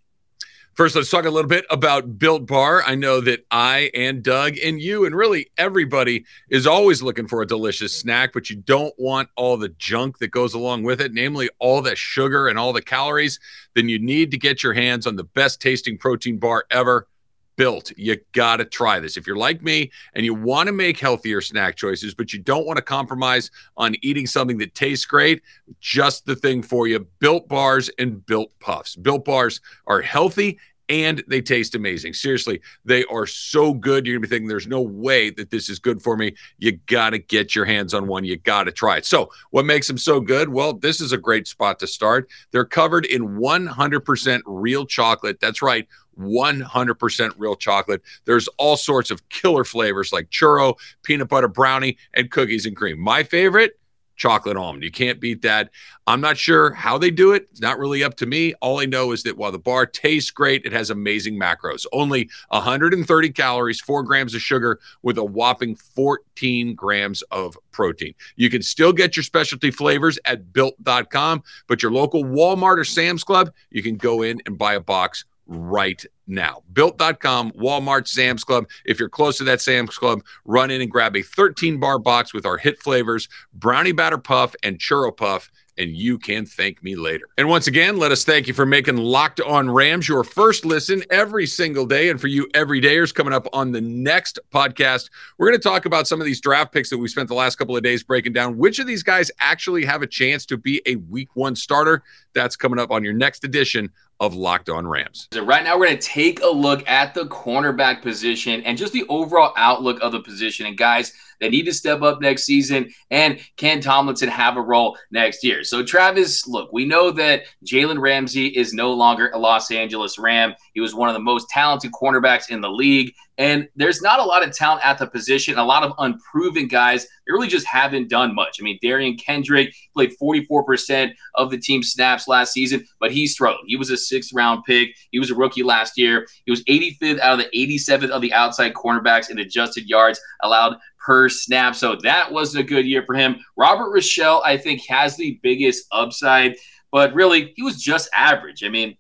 First, 0.75 0.94
let's 0.98 1.10
talk 1.10 1.24
a 1.24 1.30
little 1.30 1.48
bit 1.48 1.66
about 1.69 2.19
Built 2.19 2.48
Bar. 2.48 2.83
I 2.83 2.95
know 2.95 3.22
that 3.22 3.45
I 3.50 3.92
and 3.94 4.22
Doug 4.22 4.57
and 4.57 4.81
you 4.81 5.06
and 5.06 5.16
really 5.16 5.50
everybody 5.57 6.25
is 6.50 6.68
always 6.68 7.01
looking 7.01 7.27
for 7.27 7.42
a 7.42 7.48
delicious 7.48 7.95
snack, 7.95 8.33
but 8.33 8.50
you 8.50 8.57
don't 8.57 8.94
want 8.98 9.30
all 9.38 9.56
the 9.56 9.69
junk 9.69 10.18
that 10.18 10.31
goes 10.31 10.54
along 10.54 10.83
with 10.83 11.00
it, 11.00 11.13
namely 11.13 11.50
all 11.60 11.81
the 11.81 11.95
sugar 11.95 12.50
and 12.50 12.60
all 12.60 12.74
the 12.74 12.81
calories. 12.81 13.39
Then 13.74 13.88
you 13.88 14.00
need 14.00 14.31
to 14.31 14.38
get 14.38 14.63
your 14.63 14.74
hands 14.74 15.07
on 15.07 15.16
the 15.16 15.24
best 15.24 15.62
tasting 15.62 15.98
protein 15.98 16.39
bar 16.39 16.66
ever 16.69 17.07
built. 17.55 17.91
You 17.97 18.17
got 18.33 18.57
to 18.57 18.65
try 18.65 18.99
this. 18.99 19.17
If 19.17 19.27
you're 19.27 19.35
like 19.35 19.61
me 19.61 19.91
and 20.13 20.25
you 20.25 20.33
want 20.33 20.67
to 20.67 20.74
make 20.74 21.00
healthier 21.00 21.41
snack 21.41 21.75
choices, 21.75 22.13
but 22.13 22.33
you 22.33 22.39
don't 22.39 22.65
want 22.65 22.77
to 22.77 22.83
compromise 22.83 23.51
on 23.77 23.95
eating 24.01 24.27
something 24.27 24.57
that 24.59 24.75
tastes 24.75 25.05
great, 25.05 25.41
just 25.79 26.25
the 26.25 26.35
thing 26.35 26.62
for 26.62 26.88
you. 26.88 27.07
Built 27.19 27.47
bars 27.47 27.89
and 28.00 28.25
built 28.25 28.51
puffs. 28.59 28.95
Built 28.95 29.25
bars 29.25 29.62
are 29.88 30.01
healthy 30.01 30.59
and 30.89 31.24
they 31.27 31.41
taste 31.41 31.75
amazing. 31.75 32.13
Seriously, 32.13 32.62
they 32.83 33.05
are 33.05 33.25
so 33.25 33.74
good. 33.74 34.05
You're 34.05 34.15
gonna 34.17 34.27
be 34.27 34.27
thinking, 34.27 34.47
there's 34.47 34.67
no 34.67 34.81
way 34.81 35.29
that 35.31 35.50
this 35.50 35.69
is 35.69 35.79
good 35.79 36.01
for 36.01 36.15
me. 36.15 36.35
You 36.57 36.74
gotta 36.85 37.17
get 37.17 37.55
your 37.55 37.65
hands 37.65 37.93
on 37.93 38.07
one. 38.07 38.24
You 38.25 38.38
gotta 38.38 38.71
try 38.71 38.97
it. 38.97 39.05
So, 39.05 39.29
what 39.51 39.65
makes 39.65 39.88
them 39.88 39.97
so 39.97 40.19
good? 40.19 40.50
Well, 40.50 40.74
this 40.74 41.01
is 41.01 41.12
a 41.12 41.17
great 41.17 41.47
spot 41.47 41.79
to 41.79 41.88
start. 41.88 42.29
They're 42.51 42.65
covered 42.65 43.05
in 43.05 43.38
100% 43.38 44.41
real 44.45 44.85
chocolate. 44.85 45.39
That's 45.39 45.62
right. 45.62 45.88
100% 46.19 47.31
real 47.38 47.55
chocolate. 47.55 48.01
There's 48.25 48.48
all 48.57 48.77
sorts 48.77 49.12
of 49.12 49.27
killer 49.29 49.63
flavors 49.63 50.13
like 50.13 50.29
churro, 50.29 50.75
peanut 51.03 51.29
butter 51.29 51.48
brownie, 51.48 51.98
and 52.13 52.31
cookies 52.31 52.65
and 52.65 52.75
cream. 52.75 53.00
My 53.00 53.24
favorite, 53.24 53.79
chocolate 54.15 54.57
almond. 54.57 54.84
You 54.84 54.91
can't 54.91 55.19
beat 55.19 55.41
that. 55.41 55.69
I'm 56.07 56.22
not 56.22 56.38
sure 56.38 56.72
how 56.74 56.98
they 56.98 57.12
do 57.12 57.34
it. 57.34 57.48
It's 57.51 57.62
not 57.62 57.77
really 57.77 58.03
up 58.03 58.15
to 58.17 58.25
me. 58.25 58.53
All 58.62 58.79
I 58.79 58.86
know 58.86 59.12
is 59.12 59.24
that 59.24 59.38
while 59.38 59.51
the 59.51 59.60
bar 59.60 59.86
tastes 59.86 60.31
great, 60.31 60.65
it 60.65 60.72
has 60.72 60.89
amazing 60.89 61.39
macros. 61.39 61.86
Only 61.91 62.29
130 62.50 63.29
calories, 63.31 63.81
four 63.81 64.03
grams 64.03 64.36
of 64.36 64.41
sugar, 64.41 64.79
with 65.01 65.17
a 65.17 65.24
whopping 65.24 65.75
14 65.75 66.75
grams 66.75 67.22
of 67.24 67.57
protein. 67.72 68.13
You 68.36 68.50
can 68.50 68.62
still 68.62 68.93
get 68.93 69.15
your 69.15 69.24
specialty 69.24 69.72
flavors 69.72 70.19
at 70.25 70.53
built.com, 70.53 71.43
but 71.67 71.81
your 71.81 71.91
local 71.91 72.24
Walmart 72.24 72.77
or 72.77 72.86
Sam's 72.86 73.24
Club, 73.24 73.51
you 73.72 73.84
can 73.84 73.98
go 73.98 74.22
in 74.22 74.41
and 74.45 74.57
buy 74.57 74.75
a 74.75 74.79
box 74.79 75.25
right 75.47 76.03
now. 76.27 76.63
Built.com, 76.73 77.51
Walmart, 77.51 78.07
Sam's 78.07 78.43
Club. 78.43 78.67
If 78.85 78.99
you're 78.99 79.09
close 79.09 79.37
to 79.37 79.43
that 79.45 79.61
Sam's 79.61 79.97
Club, 79.97 80.21
run 80.45 80.71
in 80.71 80.81
and 80.81 80.91
grab 80.91 81.15
a 81.15 81.21
13 81.21 81.79
bar 81.79 81.99
box 81.99 82.33
with 82.33 82.45
our 82.45 82.57
hit 82.57 82.81
flavors 82.81 83.29
Brownie 83.53 83.91
Batter 83.91 84.17
Puff 84.17 84.55
and 84.63 84.79
Churro 84.79 85.15
Puff 85.15 85.51
and 85.77 85.95
you 85.95 86.17
can 86.17 86.45
thank 86.45 86.81
me 86.83 86.95
later. 86.95 87.27
And 87.37 87.47
once 87.47 87.67
again, 87.67 87.97
let 87.97 88.11
us 88.11 88.23
thank 88.23 88.47
you 88.47 88.53
for 88.53 88.65
making 88.65 88.97
Locked 88.97 89.41
On 89.41 89.69
Rams 89.69 90.07
your 90.07 90.23
first 90.23 90.65
listen 90.65 91.03
every 91.09 91.45
single 91.45 91.85
day. 91.85 92.09
And 92.09 92.19
for 92.19 92.27
you 92.27 92.47
everydayers 92.53 93.13
coming 93.13 93.33
up 93.33 93.47
on 93.53 93.71
the 93.71 93.81
next 93.81 94.39
podcast, 94.53 95.09
we're 95.37 95.47
going 95.47 95.59
to 95.59 95.63
talk 95.63 95.85
about 95.85 96.07
some 96.07 96.21
of 96.21 96.25
these 96.25 96.39
draft 96.39 96.71
picks 96.71 96.89
that 96.89 96.97
we 96.97 97.07
spent 97.07 97.27
the 97.27 97.35
last 97.35 97.57
couple 97.57 97.75
of 97.75 97.83
days 97.83 98.03
breaking 98.03 98.33
down. 98.33 98.57
Which 98.57 98.79
of 98.79 98.87
these 98.87 99.03
guys 99.03 99.29
actually 99.39 99.85
have 99.85 100.01
a 100.01 100.07
chance 100.07 100.45
to 100.47 100.57
be 100.57 100.81
a 100.85 100.95
week 100.95 101.35
one 101.35 101.55
starter? 101.55 102.03
That's 102.33 102.55
coming 102.55 102.79
up 102.79 102.91
on 102.91 103.03
your 103.03 103.13
next 103.13 103.43
edition 103.43 103.91
of 104.19 104.36
Locked 104.36 104.69
On 104.69 104.88
Rams. 104.88 105.27
So 105.34 105.43
right 105.43 105.63
now, 105.63 105.77
we're 105.77 105.88
going 105.88 106.00
to 106.00 106.07
take 106.07 106.41
a 106.41 106.48
look 106.48 106.88
at 106.88 107.13
the 107.13 107.25
cornerback 107.25 108.01
position 108.01 108.62
and 108.63 108.77
just 108.77 108.93
the 108.93 109.05
overall 109.10 109.53
outlook 109.57 110.00
of 110.01 110.12
the 110.12 110.22
position. 110.22 110.65
And 110.65 110.77
guys, 110.77 111.13
they 111.39 111.50
need 111.50 111.65
to 111.65 111.74
step 111.74 112.01
up 112.01 112.22
next 112.22 112.44
season. 112.44 112.92
And 113.12 113.39
can 113.58 113.82
Tomlinson 113.82 114.30
have 114.30 114.58
a 114.58 114.62
role 114.62 114.98
next 115.12 115.44
year? 115.44 115.63
So, 115.63 115.84
Travis, 115.84 116.48
look, 116.48 116.72
we 116.72 116.86
know 116.86 117.12
that 117.12 117.44
Jalen 117.65 118.00
Ramsey 118.00 118.48
is 118.48 118.74
no 118.74 118.94
longer 118.94 119.30
a 119.34 119.38
Los 119.38 119.72
Angeles 119.72 120.18
Ram. 120.18 120.54
He 120.74 120.82
was 120.82 120.96
one 120.96 121.10
of 121.10 121.13
the 121.13 121.20
most 121.20 121.50
talented 121.50 121.92
cornerbacks 121.92 122.50
in 122.50 122.62
the 122.62 122.70
league. 122.70 123.13
And 123.38 123.68
there's 123.75 124.01
not 124.01 124.20
a 124.20 124.24
lot 124.24 124.44
of 124.44 124.54
talent 124.54 124.86
at 124.86 124.98
the 124.98 125.08
position, 125.08 125.58
a 125.58 125.63
lot 125.63 125.84
of 125.84 125.94
unproven 125.98 126.68
guys. 126.68 127.04
They 127.04 127.34
really 127.34 127.48
just 127.48 127.68
haven't 127.68 128.10
done 128.10 128.34
much. 128.34 128.58
I 128.60 128.63
mean, 128.63 128.80
Derion 128.82 129.20
Kendrick 129.20 129.75
played 129.94 130.13
44% 130.22 131.12
of 131.36 131.51
the 131.51 131.58
team 131.58 131.84
snaps 131.84 132.27
last 132.27 132.54
season, 132.54 132.86
but 133.00 133.12
he 133.12 133.27
struggled. 133.27 133.65
He 133.68 133.75
was 133.75 133.89
a 133.89 133.98
sixth 133.98 134.32
round 134.34 134.63
pick. 134.63 134.96
He 135.12 135.20
was 135.20 135.32
a 135.32 135.36
rookie 135.36 135.63
last 135.63 135.98
year. 135.98 136.25
He 136.46 136.51
was 136.51 136.63
85th 136.63 137.20
out 137.20 137.39
of 137.39 137.46
the 137.46 137.58
87th 137.58 138.10
of 138.10 138.22
the 138.22 138.34
outside 138.34 138.74
cornerbacks 138.74 139.30
in 139.30 139.39
adjusted 139.39 139.86
yards 139.89 140.20
allowed 140.42 140.77
per 141.05 141.29
snap. 141.29 141.75
So 141.75 141.95
that 142.03 142.31
wasn't 142.31 142.65
a 142.65 142.67
good 142.67 142.85
year 142.85 143.03
for 143.05 143.15
him. 143.15 143.38
Robert 143.55 143.93
Rochell, 143.93 144.41
I 144.43 144.57
think, 144.57 144.81
has 144.88 145.15
the 145.15 145.39
biggest 145.43 145.85
upside, 145.91 146.55
but 146.91 147.13
really, 147.13 147.53
he 147.55 147.62
was 147.62 147.81
just 147.81 148.09
average. 148.13 148.63
I 148.63 148.69
mean, 148.69 148.97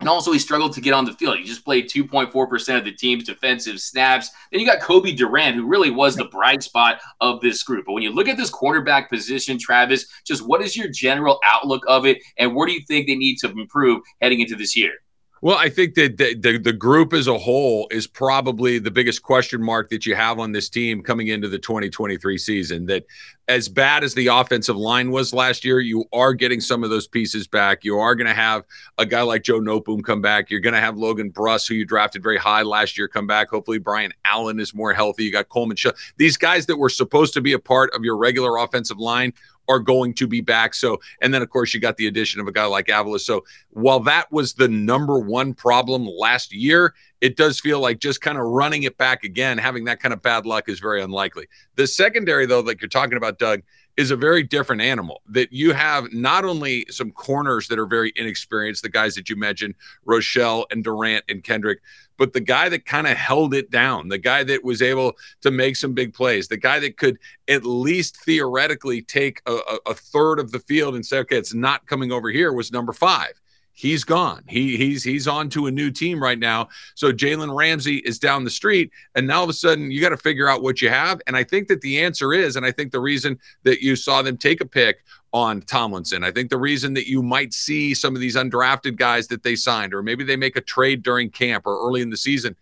and 0.00 0.08
also, 0.08 0.30
he 0.30 0.38
struggled 0.38 0.74
to 0.74 0.80
get 0.80 0.92
on 0.92 1.04
the 1.04 1.12
field. 1.12 1.38
He 1.38 1.44
just 1.44 1.64
played 1.64 1.90
2.4% 1.90 2.78
of 2.78 2.84
the 2.84 2.92
team's 2.92 3.24
defensive 3.24 3.80
snaps. 3.80 4.30
Then 4.52 4.60
you 4.60 4.66
got 4.66 4.80
Cobie 4.80 5.12
Durant, 5.12 5.56
who 5.56 5.66
really 5.66 5.90
was 5.90 6.14
the 6.14 6.26
bright 6.26 6.62
spot 6.62 7.00
of 7.20 7.40
this 7.40 7.64
group. 7.64 7.86
But 7.86 7.94
when 7.94 8.04
you 8.04 8.14
look 8.14 8.28
at 8.28 8.36
this 8.36 8.50
cornerback 8.50 9.08
position, 9.08 9.58
Travis, 9.58 10.06
just 10.24 10.46
what 10.46 10.62
is 10.62 10.76
your 10.76 10.88
general 10.88 11.40
outlook 11.44 11.82
of 11.88 12.06
it? 12.06 12.18
And 12.38 12.54
where 12.54 12.68
do 12.68 12.74
you 12.74 12.82
think 12.86 13.08
they 13.08 13.16
need 13.16 13.38
to 13.38 13.50
improve 13.50 14.02
heading 14.20 14.38
into 14.38 14.54
this 14.54 14.76
year? 14.76 14.92
Well, 15.40 15.56
I 15.56 15.68
think 15.68 15.94
that 15.94 16.16
the, 16.16 16.34
the, 16.34 16.58
the, 16.58 16.72
group 16.72 17.12
as 17.12 17.28
a 17.28 17.38
whole 17.38 17.86
is 17.90 18.06
probably 18.06 18.78
the 18.78 18.90
biggest 18.90 19.22
question 19.22 19.62
mark 19.62 19.88
that 19.90 20.04
you 20.04 20.16
have 20.16 20.40
on 20.40 20.50
this 20.50 20.68
team 20.68 21.02
coming 21.02 21.28
into 21.28 21.48
the 21.48 21.58
2023 21.58 22.38
season. 22.38 22.86
That 22.86 23.04
as 23.46 23.68
bad 23.68 24.02
as 24.02 24.14
the 24.14 24.26
offensive 24.26 24.76
line 24.76 25.10
was 25.10 25.32
last 25.32 25.64
year, 25.64 25.80
you 25.80 26.04
are 26.12 26.34
getting 26.34 26.60
some 26.60 26.82
of 26.82 26.90
those 26.90 27.06
pieces 27.06 27.46
back. 27.46 27.84
You 27.84 27.98
are 27.98 28.14
going 28.14 28.26
to 28.26 28.34
have 28.34 28.64
a 28.98 29.06
guy 29.06 29.22
like 29.22 29.42
Joe 29.42 29.60
Noteboom 29.60 30.02
come 30.02 30.20
back. 30.20 30.50
You're 30.50 30.60
going 30.60 30.74
to 30.74 30.80
have 30.80 30.98
Logan 30.98 31.30
Bruss, 31.30 31.68
who 31.68 31.74
you 31.74 31.84
drafted 31.84 32.22
very 32.22 32.36
high 32.36 32.62
last 32.62 32.98
year, 32.98 33.06
come 33.06 33.26
back. 33.26 33.48
Hopefully, 33.48 33.78
Brian 33.78 34.12
Allen 34.24 34.58
is 34.58 34.74
more 34.74 34.92
healthy. 34.92 35.24
You 35.24 35.32
got 35.32 35.48
Coleman 35.48 35.76
Shaw. 35.76 35.92
These 36.16 36.36
guys 36.36 36.66
that 36.66 36.76
were 36.76 36.90
supposed 36.90 37.32
to 37.34 37.40
be 37.40 37.52
a 37.52 37.58
part 37.58 37.94
of 37.94 38.04
your 38.04 38.16
regular 38.16 38.56
offensive 38.56 38.98
line 38.98 39.32
are 39.68 39.78
going 39.78 40.14
to 40.14 40.26
be 40.26 40.40
back. 40.40 40.74
So, 40.74 41.00
and 41.20 41.32
then 41.32 41.42
of 41.42 41.50
course 41.50 41.74
you 41.74 41.80
got 41.80 41.96
the 41.96 42.06
addition 42.06 42.40
of 42.40 42.46
a 42.46 42.52
guy 42.52 42.64
like 42.64 42.88
Avila. 42.88 43.18
So, 43.18 43.44
while 43.70 44.00
that 44.00 44.30
was 44.32 44.54
the 44.54 44.68
number 44.68 45.18
one 45.18 45.54
problem 45.54 46.06
last 46.06 46.52
year, 46.52 46.94
it 47.20 47.36
does 47.36 47.60
feel 47.60 47.80
like 47.80 47.98
just 47.98 48.20
kind 48.20 48.38
of 48.38 48.44
running 48.44 48.84
it 48.84 48.96
back 48.96 49.24
again, 49.24 49.58
having 49.58 49.84
that 49.84 50.00
kind 50.00 50.12
of 50.12 50.22
bad 50.22 50.46
luck 50.46 50.68
is 50.68 50.80
very 50.80 51.02
unlikely. 51.02 51.46
The 51.76 51.86
secondary, 51.86 52.46
though, 52.46 52.60
like 52.60 52.80
you're 52.80 52.88
talking 52.88 53.16
about, 53.16 53.38
Doug, 53.38 53.62
is 53.98 54.12
a 54.12 54.16
very 54.16 54.44
different 54.44 54.80
animal. 54.80 55.20
That 55.28 55.52
you 55.52 55.72
have 55.72 56.12
not 56.12 56.44
only 56.44 56.86
some 56.88 57.10
corners 57.10 57.66
that 57.66 57.80
are 57.80 57.86
very 57.86 58.12
inexperienced, 58.14 58.82
the 58.82 58.88
guys 58.88 59.16
that 59.16 59.28
you 59.28 59.34
mentioned, 59.34 59.74
Rochell 60.06 60.64
and 60.70 60.84
Durant 60.84 61.24
and 61.28 61.42
Kendrick, 61.42 61.80
but 62.16 62.32
the 62.32 62.40
guy 62.40 62.68
that 62.68 62.86
kind 62.86 63.08
of 63.08 63.16
held 63.16 63.54
it 63.54 63.70
down, 63.70 64.08
the 64.08 64.18
guy 64.18 64.44
that 64.44 64.64
was 64.64 64.82
able 64.82 65.16
to 65.40 65.50
make 65.50 65.74
some 65.74 65.94
big 65.94 66.14
plays, 66.14 66.46
the 66.46 66.56
guy 66.56 66.78
that 66.78 66.96
could 66.96 67.18
at 67.48 67.64
least 67.64 68.16
theoretically 68.24 69.02
take 69.02 69.42
a, 69.46 69.58
a, 69.86 69.94
third 69.94 70.38
of 70.38 70.52
the 70.52 70.60
field 70.60 70.94
and 70.94 71.04
say, 71.04 71.18
okay, 71.18 71.36
it's 71.36 71.54
not 71.54 71.86
coming 71.86 72.12
over 72.12 72.30
here, 72.30 72.52
was 72.52 72.72
number 72.72 72.92
five 72.92 73.37
he's 73.78 74.02
gone. 74.02 74.42
He 74.48 74.76
he's 74.76 75.04
he's 75.04 75.28
on 75.28 75.48
to 75.50 75.66
a 75.66 75.70
new 75.70 75.92
team 75.92 76.20
right 76.20 76.38
now. 76.38 76.68
So 76.96 77.12
Jalen 77.12 77.56
Ramsey 77.56 77.98
is 77.98 78.18
down 78.18 78.42
the 78.42 78.50
street, 78.50 78.90
and 79.14 79.28
now 79.28 79.38
all 79.38 79.44
of 79.44 79.50
a 79.50 79.52
sudden 79.52 79.92
you 79.92 80.00
got 80.00 80.08
to 80.08 80.16
figure 80.16 80.48
out 80.48 80.62
what 80.62 80.82
you 80.82 80.88
have. 80.88 81.20
And 81.28 81.36
I 81.36 81.44
think 81.44 81.68
that 81.68 81.80
the 81.80 82.02
answer 82.02 82.32
is, 82.32 82.56
and 82.56 82.66
I 82.66 82.72
think 82.72 82.90
the 82.90 82.98
reason 82.98 83.38
that 83.62 83.80
you 83.80 83.94
saw 83.94 84.20
them 84.20 84.36
take 84.36 84.60
a 84.60 84.66
pick 84.66 85.04
on 85.32 85.62
Tomlinson, 85.62 86.24
I 86.24 86.32
think 86.32 86.50
the 86.50 86.58
reason 86.58 86.92
that 86.94 87.08
you 87.08 87.22
might 87.22 87.54
see 87.54 87.94
some 87.94 88.16
of 88.16 88.20
these 88.20 88.34
undrafted 88.34 88.96
guys 88.96 89.28
that 89.28 89.44
they 89.44 89.54
signed, 89.54 89.94
or 89.94 90.02
maybe 90.02 90.24
they 90.24 90.36
make 90.36 90.56
a 90.56 90.60
trade 90.60 91.04
during 91.04 91.30
camp 91.30 91.64
or 91.64 91.86
early 91.86 92.02
in 92.02 92.10
the 92.10 92.16
season. 92.16 92.56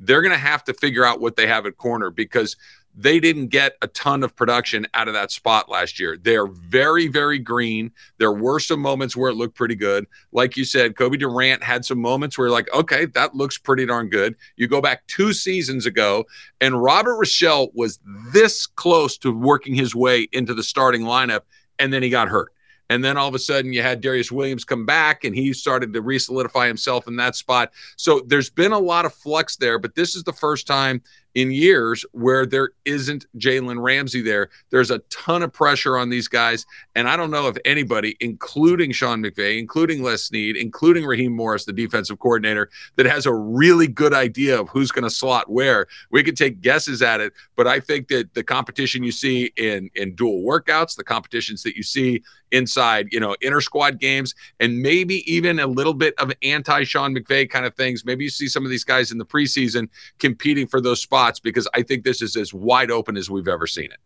They're 0.00 0.22
going 0.22 0.32
to 0.32 0.38
have 0.38 0.64
to 0.64 0.74
figure 0.74 1.04
out 1.04 1.20
what 1.20 1.36
they 1.36 1.46
have 1.46 1.66
at 1.66 1.76
corner 1.76 2.10
because 2.10 2.56
they 3.00 3.20
didn't 3.20 3.46
get 3.46 3.76
a 3.80 3.86
ton 3.86 4.24
of 4.24 4.34
production 4.34 4.84
out 4.92 5.06
of 5.06 5.14
that 5.14 5.30
spot 5.30 5.68
last 5.68 6.00
year. 6.00 6.18
They're 6.20 6.48
very, 6.48 7.06
very 7.06 7.38
green. 7.38 7.92
There 8.18 8.32
were 8.32 8.58
some 8.58 8.80
moments 8.80 9.16
where 9.16 9.30
it 9.30 9.36
looked 9.36 9.54
pretty 9.54 9.76
good. 9.76 10.04
Like 10.32 10.56
you 10.56 10.64
said, 10.64 10.96
Cobie 10.96 11.16
Durant 11.16 11.62
had 11.62 11.84
some 11.84 12.00
moments 12.00 12.36
where 12.36 12.50
like, 12.50 12.68
okay, 12.74 13.06
that 13.06 13.36
looks 13.36 13.56
pretty 13.56 13.86
darn 13.86 14.08
good. 14.08 14.34
You 14.56 14.66
go 14.66 14.80
back 14.80 15.06
two 15.06 15.32
seasons 15.32 15.86
ago, 15.86 16.26
and 16.60 16.82
Robert 16.82 17.18
Rochell 17.18 17.68
was 17.72 18.00
this 18.32 18.66
close 18.66 19.16
to 19.18 19.30
working 19.30 19.76
his 19.76 19.94
way 19.94 20.26
into 20.32 20.52
the 20.52 20.64
starting 20.64 21.02
lineup, 21.02 21.42
and 21.78 21.92
then 21.92 22.02
he 22.02 22.10
got 22.10 22.28
hurt. 22.28 22.52
And 22.90 23.04
then 23.04 23.16
all 23.16 23.28
of 23.28 23.34
a 23.34 23.38
sudden, 23.38 23.72
you 23.72 23.82
had 23.82 24.02
Darious 24.02 24.32
Williams 24.32 24.64
come 24.64 24.86
back 24.86 25.24
and 25.24 25.34
he 25.34 25.52
started 25.52 25.92
to 25.92 26.00
re 26.00 26.18
solidify 26.18 26.66
himself 26.66 27.06
in 27.06 27.16
that 27.16 27.36
spot. 27.36 27.72
So 27.96 28.22
there's 28.26 28.50
been 28.50 28.72
a 28.72 28.78
lot 28.78 29.04
of 29.04 29.12
flux 29.12 29.56
there, 29.56 29.78
but 29.78 29.94
this 29.94 30.14
is 30.14 30.24
the 30.24 30.32
first 30.32 30.66
time 30.66 31.02
in 31.38 31.52
years 31.52 32.04
where 32.10 32.44
there 32.44 32.70
isn't 32.84 33.24
Jalen 33.38 33.80
Ramsey 33.80 34.22
there. 34.22 34.50
There's 34.70 34.90
a 34.90 34.98
ton 35.08 35.44
of 35.44 35.52
pressure 35.52 35.96
on 35.96 36.10
these 36.10 36.26
guys. 36.26 36.66
And 36.96 37.08
I 37.08 37.16
don't 37.16 37.30
know 37.30 37.46
if 37.46 37.56
anybody, 37.64 38.16
including 38.18 38.90
Sean 38.90 39.22
McVay, 39.22 39.56
including 39.56 40.02
Les 40.02 40.24
Snead, 40.24 40.56
including 40.56 41.06
Raheem 41.06 41.32
Morris, 41.32 41.64
the 41.64 41.72
defensive 41.72 42.18
coordinator, 42.18 42.70
that 42.96 43.06
has 43.06 43.24
a 43.24 43.32
really 43.32 43.86
good 43.86 44.12
idea 44.12 44.60
of 44.60 44.68
who's 44.70 44.90
going 44.90 45.04
to 45.04 45.10
slot 45.10 45.48
where. 45.48 45.86
We 46.10 46.24
could 46.24 46.36
take 46.36 46.60
guesses 46.60 47.02
at 47.02 47.20
it, 47.20 47.32
but 47.54 47.68
I 47.68 47.78
think 47.78 48.08
that 48.08 48.34
the 48.34 48.42
competition 48.42 49.04
you 49.04 49.12
see 49.12 49.52
in, 49.56 49.90
in 49.94 50.16
dual 50.16 50.42
workouts, 50.42 50.96
the 50.96 51.04
competitions 51.04 51.62
that 51.62 51.76
you 51.76 51.84
see 51.84 52.24
inside, 52.50 53.08
you 53.12 53.20
know, 53.20 53.36
inter 53.40 53.60
squad 53.60 54.00
games, 54.00 54.34
and 54.58 54.80
maybe 54.80 55.30
even 55.32 55.60
a 55.60 55.66
little 55.66 55.94
bit 55.94 56.14
of 56.18 56.32
anti 56.42 56.82
Sean 56.82 57.14
McVay 57.14 57.48
kind 57.48 57.64
of 57.64 57.74
things. 57.74 58.04
Maybe 58.04 58.24
you 58.24 58.30
see 58.30 58.48
some 58.48 58.64
of 58.64 58.70
these 58.70 58.84
guys 58.84 59.12
in 59.12 59.18
the 59.18 59.26
preseason 59.26 59.88
competing 60.18 60.66
for 60.66 60.80
those 60.80 61.00
spots 61.00 61.27
because 61.38 61.68
I 61.74 61.82
think 61.82 62.04
this 62.04 62.22
is 62.22 62.36
as 62.36 62.54
wide 62.54 62.90
open 62.90 63.16
as 63.16 63.30
we've 63.30 63.48
ever 63.48 63.66
seen 63.66 63.90
it. 63.92 63.98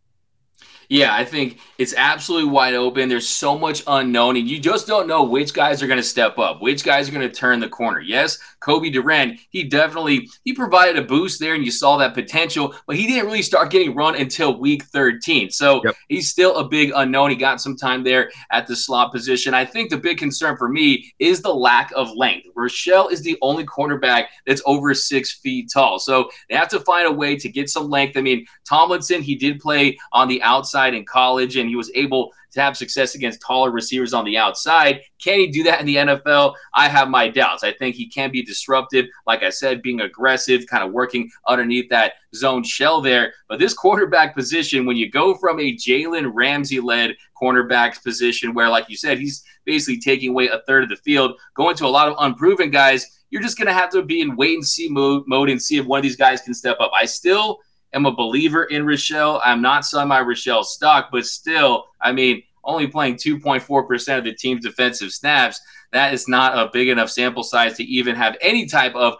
Yeah, 0.88 1.14
I 1.14 1.24
think 1.24 1.58
it's 1.78 1.94
absolutely 1.96 2.50
wide 2.50 2.74
open. 2.74 3.08
There's 3.08 3.28
so 3.28 3.58
much 3.58 3.82
unknown, 3.86 4.36
and 4.36 4.48
you 4.48 4.58
just 4.58 4.86
don't 4.86 5.06
know 5.06 5.22
which 5.22 5.54
guys 5.54 5.82
are 5.82 5.86
going 5.86 5.98
to 5.98 6.02
step 6.02 6.38
up, 6.38 6.60
which 6.60 6.84
guys 6.84 7.08
are 7.08 7.12
going 7.12 7.26
to 7.26 7.34
turn 7.34 7.60
the 7.60 7.68
corner. 7.68 8.00
Yes, 8.00 8.38
Cobie 8.62 8.90
Durant, 8.90 9.38
he 9.50 9.64
definitely 9.64 10.28
he 10.44 10.52
provided 10.52 10.96
a 10.96 11.06
boost 11.06 11.40
there, 11.40 11.54
and 11.54 11.64
you 11.64 11.70
saw 11.70 11.96
that 11.98 12.14
potential, 12.14 12.74
but 12.86 12.96
he 12.96 13.06
didn't 13.06 13.26
really 13.26 13.42
start 13.42 13.70
getting 13.70 13.94
run 13.94 14.16
until 14.16 14.58
week 14.58 14.84
13. 14.84 15.50
So 15.50 15.82
yep. 15.84 15.94
he's 16.08 16.30
still 16.30 16.56
a 16.56 16.68
big 16.68 16.92
unknown. 16.94 17.30
He 17.30 17.36
got 17.36 17.60
some 17.60 17.76
time 17.76 18.02
there 18.04 18.30
at 18.50 18.66
the 18.66 18.76
slot 18.76 19.12
position. 19.12 19.54
I 19.54 19.64
think 19.64 19.90
the 19.90 19.98
big 19.98 20.18
concern 20.18 20.56
for 20.56 20.68
me 20.68 21.12
is 21.18 21.42
the 21.42 21.54
lack 21.54 21.92
of 21.96 22.10
length. 22.14 22.48
Rochell 22.56 23.10
is 23.10 23.22
the 23.22 23.36
only 23.42 23.64
cornerback 23.64 24.26
that's 24.46 24.62
over 24.66 24.94
six 24.94 25.32
feet 25.32 25.70
tall, 25.72 25.98
so 25.98 26.28
they 26.48 26.56
have 26.56 26.68
to 26.68 26.80
find 26.80 27.06
a 27.06 27.12
way 27.12 27.36
to 27.36 27.48
get 27.48 27.68
some 27.68 27.88
length. 27.88 28.16
I 28.16 28.20
mean, 28.20 28.46
Tomlinson, 28.68 29.22
he 29.22 29.34
did 29.34 29.60
play 29.60 29.98
on 30.12 30.28
the 30.28 30.42
outside 30.42 30.82
outside 30.82 30.94
in 30.94 31.04
college, 31.04 31.56
and 31.56 31.68
he 31.68 31.76
was 31.76 31.90
able 31.94 32.32
to 32.52 32.60
have 32.60 32.76
success 32.76 33.14
against 33.14 33.40
taller 33.40 33.70
receivers 33.70 34.12
on 34.12 34.24
the 34.24 34.36
outside. 34.36 35.00
Can 35.22 35.38
he 35.38 35.46
do 35.48 35.62
that 35.64 35.80
in 35.80 35.86
the 35.86 35.96
NFL? 35.96 36.54
I 36.74 36.88
have 36.88 37.08
my 37.08 37.28
doubts. 37.28 37.64
I 37.64 37.72
think 37.72 37.94
he 37.94 38.08
can 38.08 38.30
be 38.30 38.42
disruptive, 38.42 39.06
like 39.26 39.42
I 39.42 39.50
said, 39.50 39.82
being 39.82 40.00
aggressive, 40.00 40.66
kind 40.66 40.84
of 40.84 40.92
working 40.92 41.30
underneath 41.46 41.88
that 41.90 42.14
zone 42.34 42.62
shell 42.62 43.00
there. 43.00 43.32
But 43.48 43.58
this 43.58 43.76
cornerback 43.76 44.34
position, 44.34 44.86
when 44.86 44.96
you 44.96 45.10
go 45.10 45.34
from 45.34 45.58
a 45.60 45.74
Jalen 45.74 46.30
Ramsey 46.32 46.80
led 46.80 47.16
cornerback 47.40 48.02
position, 48.02 48.54
where, 48.54 48.68
like 48.68 48.88
you 48.88 48.96
said, 48.96 49.18
he's 49.18 49.44
basically 49.64 50.00
taking 50.00 50.30
away 50.30 50.48
a 50.48 50.60
third 50.66 50.82
of 50.82 50.88
the 50.88 50.96
field, 50.96 51.38
going 51.54 51.76
to 51.76 51.86
a 51.86 51.88
lot 51.88 52.08
of 52.08 52.16
unproven 52.18 52.70
guys, 52.70 53.20
you're 53.30 53.42
just 53.42 53.56
going 53.56 53.66
to 53.66 53.72
have 53.72 53.90
to 53.90 54.02
be 54.02 54.20
in 54.20 54.36
wait 54.36 54.54
and 54.54 54.66
see 54.66 54.88
mode, 54.88 55.24
mode 55.26 55.48
and 55.48 55.60
see 55.60 55.78
if 55.78 55.86
one 55.86 55.98
of 55.98 56.02
these 56.02 56.16
guys 56.16 56.42
can 56.42 56.52
step 56.52 56.76
up. 56.80 56.90
I 56.94 57.06
still 57.06 57.60
am 57.92 58.06
a 58.06 58.12
believer 58.12 58.64
in 58.64 58.84
Rochell. 58.84 59.40
I'm 59.44 59.62
not 59.62 59.84
selling 59.84 60.08
my 60.08 60.22
Rochell 60.22 60.64
stock, 60.64 61.08
but 61.12 61.26
still, 61.26 61.86
I 62.00 62.12
mean, 62.12 62.42
only 62.64 62.86
playing 62.86 63.16
2.4% 63.16 64.18
of 64.18 64.24
the 64.24 64.34
team's 64.34 64.64
defensive 64.64 65.12
snaps, 65.12 65.60
that 65.92 66.14
is 66.14 66.28
not 66.28 66.56
a 66.56 66.70
big 66.72 66.88
enough 66.88 67.10
sample 67.10 67.42
size 67.42 67.76
to 67.76 67.84
even 67.84 68.14
have 68.14 68.36
any 68.40 68.66
type 68.66 68.94
of 68.94 69.14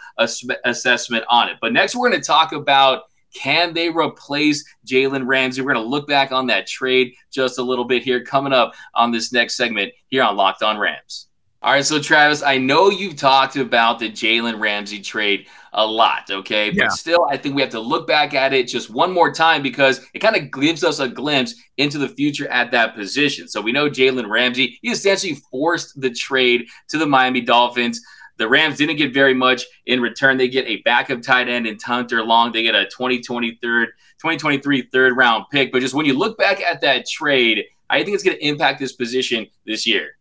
assessment 0.64 1.24
on 1.28 1.48
it. 1.48 1.56
But 1.60 1.72
next, 1.72 1.94
we're 1.94 2.08
going 2.08 2.20
to 2.20 2.26
talk 2.26 2.52
about 2.52 3.02
can 3.34 3.72
they 3.72 3.88
replace 3.88 4.64
Jalen 4.86 5.26
Ramsey? 5.26 5.62
We're 5.62 5.72
going 5.72 5.84
to 5.84 5.90
look 5.90 6.06
back 6.06 6.32
on 6.32 6.46
that 6.48 6.66
trade 6.66 7.14
just 7.30 7.58
a 7.58 7.62
little 7.62 7.84
bit 7.84 8.02
here 8.02 8.22
coming 8.22 8.52
up 8.52 8.74
on 8.94 9.10
this 9.10 9.32
next 9.32 9.56
segment 9.56 9.92
here 10.08 10.22
on 10.22 10.36
Locked 10.36 10.62
On 10.62 10.78
Rams. 10.78 11.28
All 11.62 11.72
right, 11.72 11.84
so 11.84 12.00
Travis, 12.00 12.42
I 12.42 12.58
know 12.58 12.90
you've 12.90 13.16
talked 13.16 13.56
about 13.56 13.98
the 13.98 14.10
Jalen 14.10 14.60
Ramsey 14.60 15.00
trade 15.00 15.46
a 15.74 15.86
lot, 15.86 16.30
okay? 16.30 16.70
But 16.70 16.76
Yeah. 16.76 16.88
still, 16.88 17.26
I 17.30 17.36
think 17.36 17.54
we 17.54 17.62
have 17.62 17.70
to 17.70 17.80
look 17.80 18.06
back 18.06 18.34
at 18.34 18.52
it 18.52 18.68
just 18.68 18.90
one 18.90 19.10
more 19.12 19.32
time 19.32 19.62
because 19.62 20.06
it 20.12 20.18
kind 20.18 20.36
of 20.36 20.50
gives 20.50 20.84
us 20.84 21.00
a 21.00 21.08
glimpse 21.08 21.54
into 21.78 21.98
the 21.98 22.08
future 22.08 22.46
at 22.48 22.70
that 22.72 22.94
position. 22.94 23.48
So 23.48 23.60
we 23.60 23.72
know 23.72 23.88
Jalen 23.88 24.28
Ramsey, 24.28 24.78
he 24.82 24.90
essentially 24.90 25.34
forced 25.50 26.00
the 26.00 26.10
trade 26.10 26.66
to 26.88 26.98
the 26.98 27.06
Miami 27.06 27.40
Dolphins. 27.40 28.00
The 28.38 28.48
Rams 28.48 28.76
didn't 28.78 28.96
get 28.96 29.14
very 29.14 29.34
much 29.34 29.64
in 29.86 30.00
return. 30.00 30.36
They 30.36 30.48
get 30.48 30.66
a 30.66 30.78
backup 30.82 31.22
tight 31.22 31.48
end 31.48 31.66
in 31.66 31.78
Hunter 31.82 32.22
Long. 32.24 32.52
They 32.52 32.62
get 32.62 32.74
a 32.74 32.84
2023 32.84 33.86
2023 34.18 34.82
third 34.92 35.16
round 35.16 35.44
pick. 35.50 35.72
But 35.72 35.80
just 35.80 35.94
when 35.94 36.06
you 36.06 36.16
look 36.16 36.38
back 36.38 36.60
at 36.60 36.80
that 36.80 37.06
trade, 37.06 37.64
I 37.90 38.02
think 38.02 38.14
it's 38.14 38.24
going 38.24 38.36
to 38.36 38.44
impact 38.46 38.78
this 38.78 38.92
position 38.92 39.46
this 39.66 39.86
year. 39.86 40.16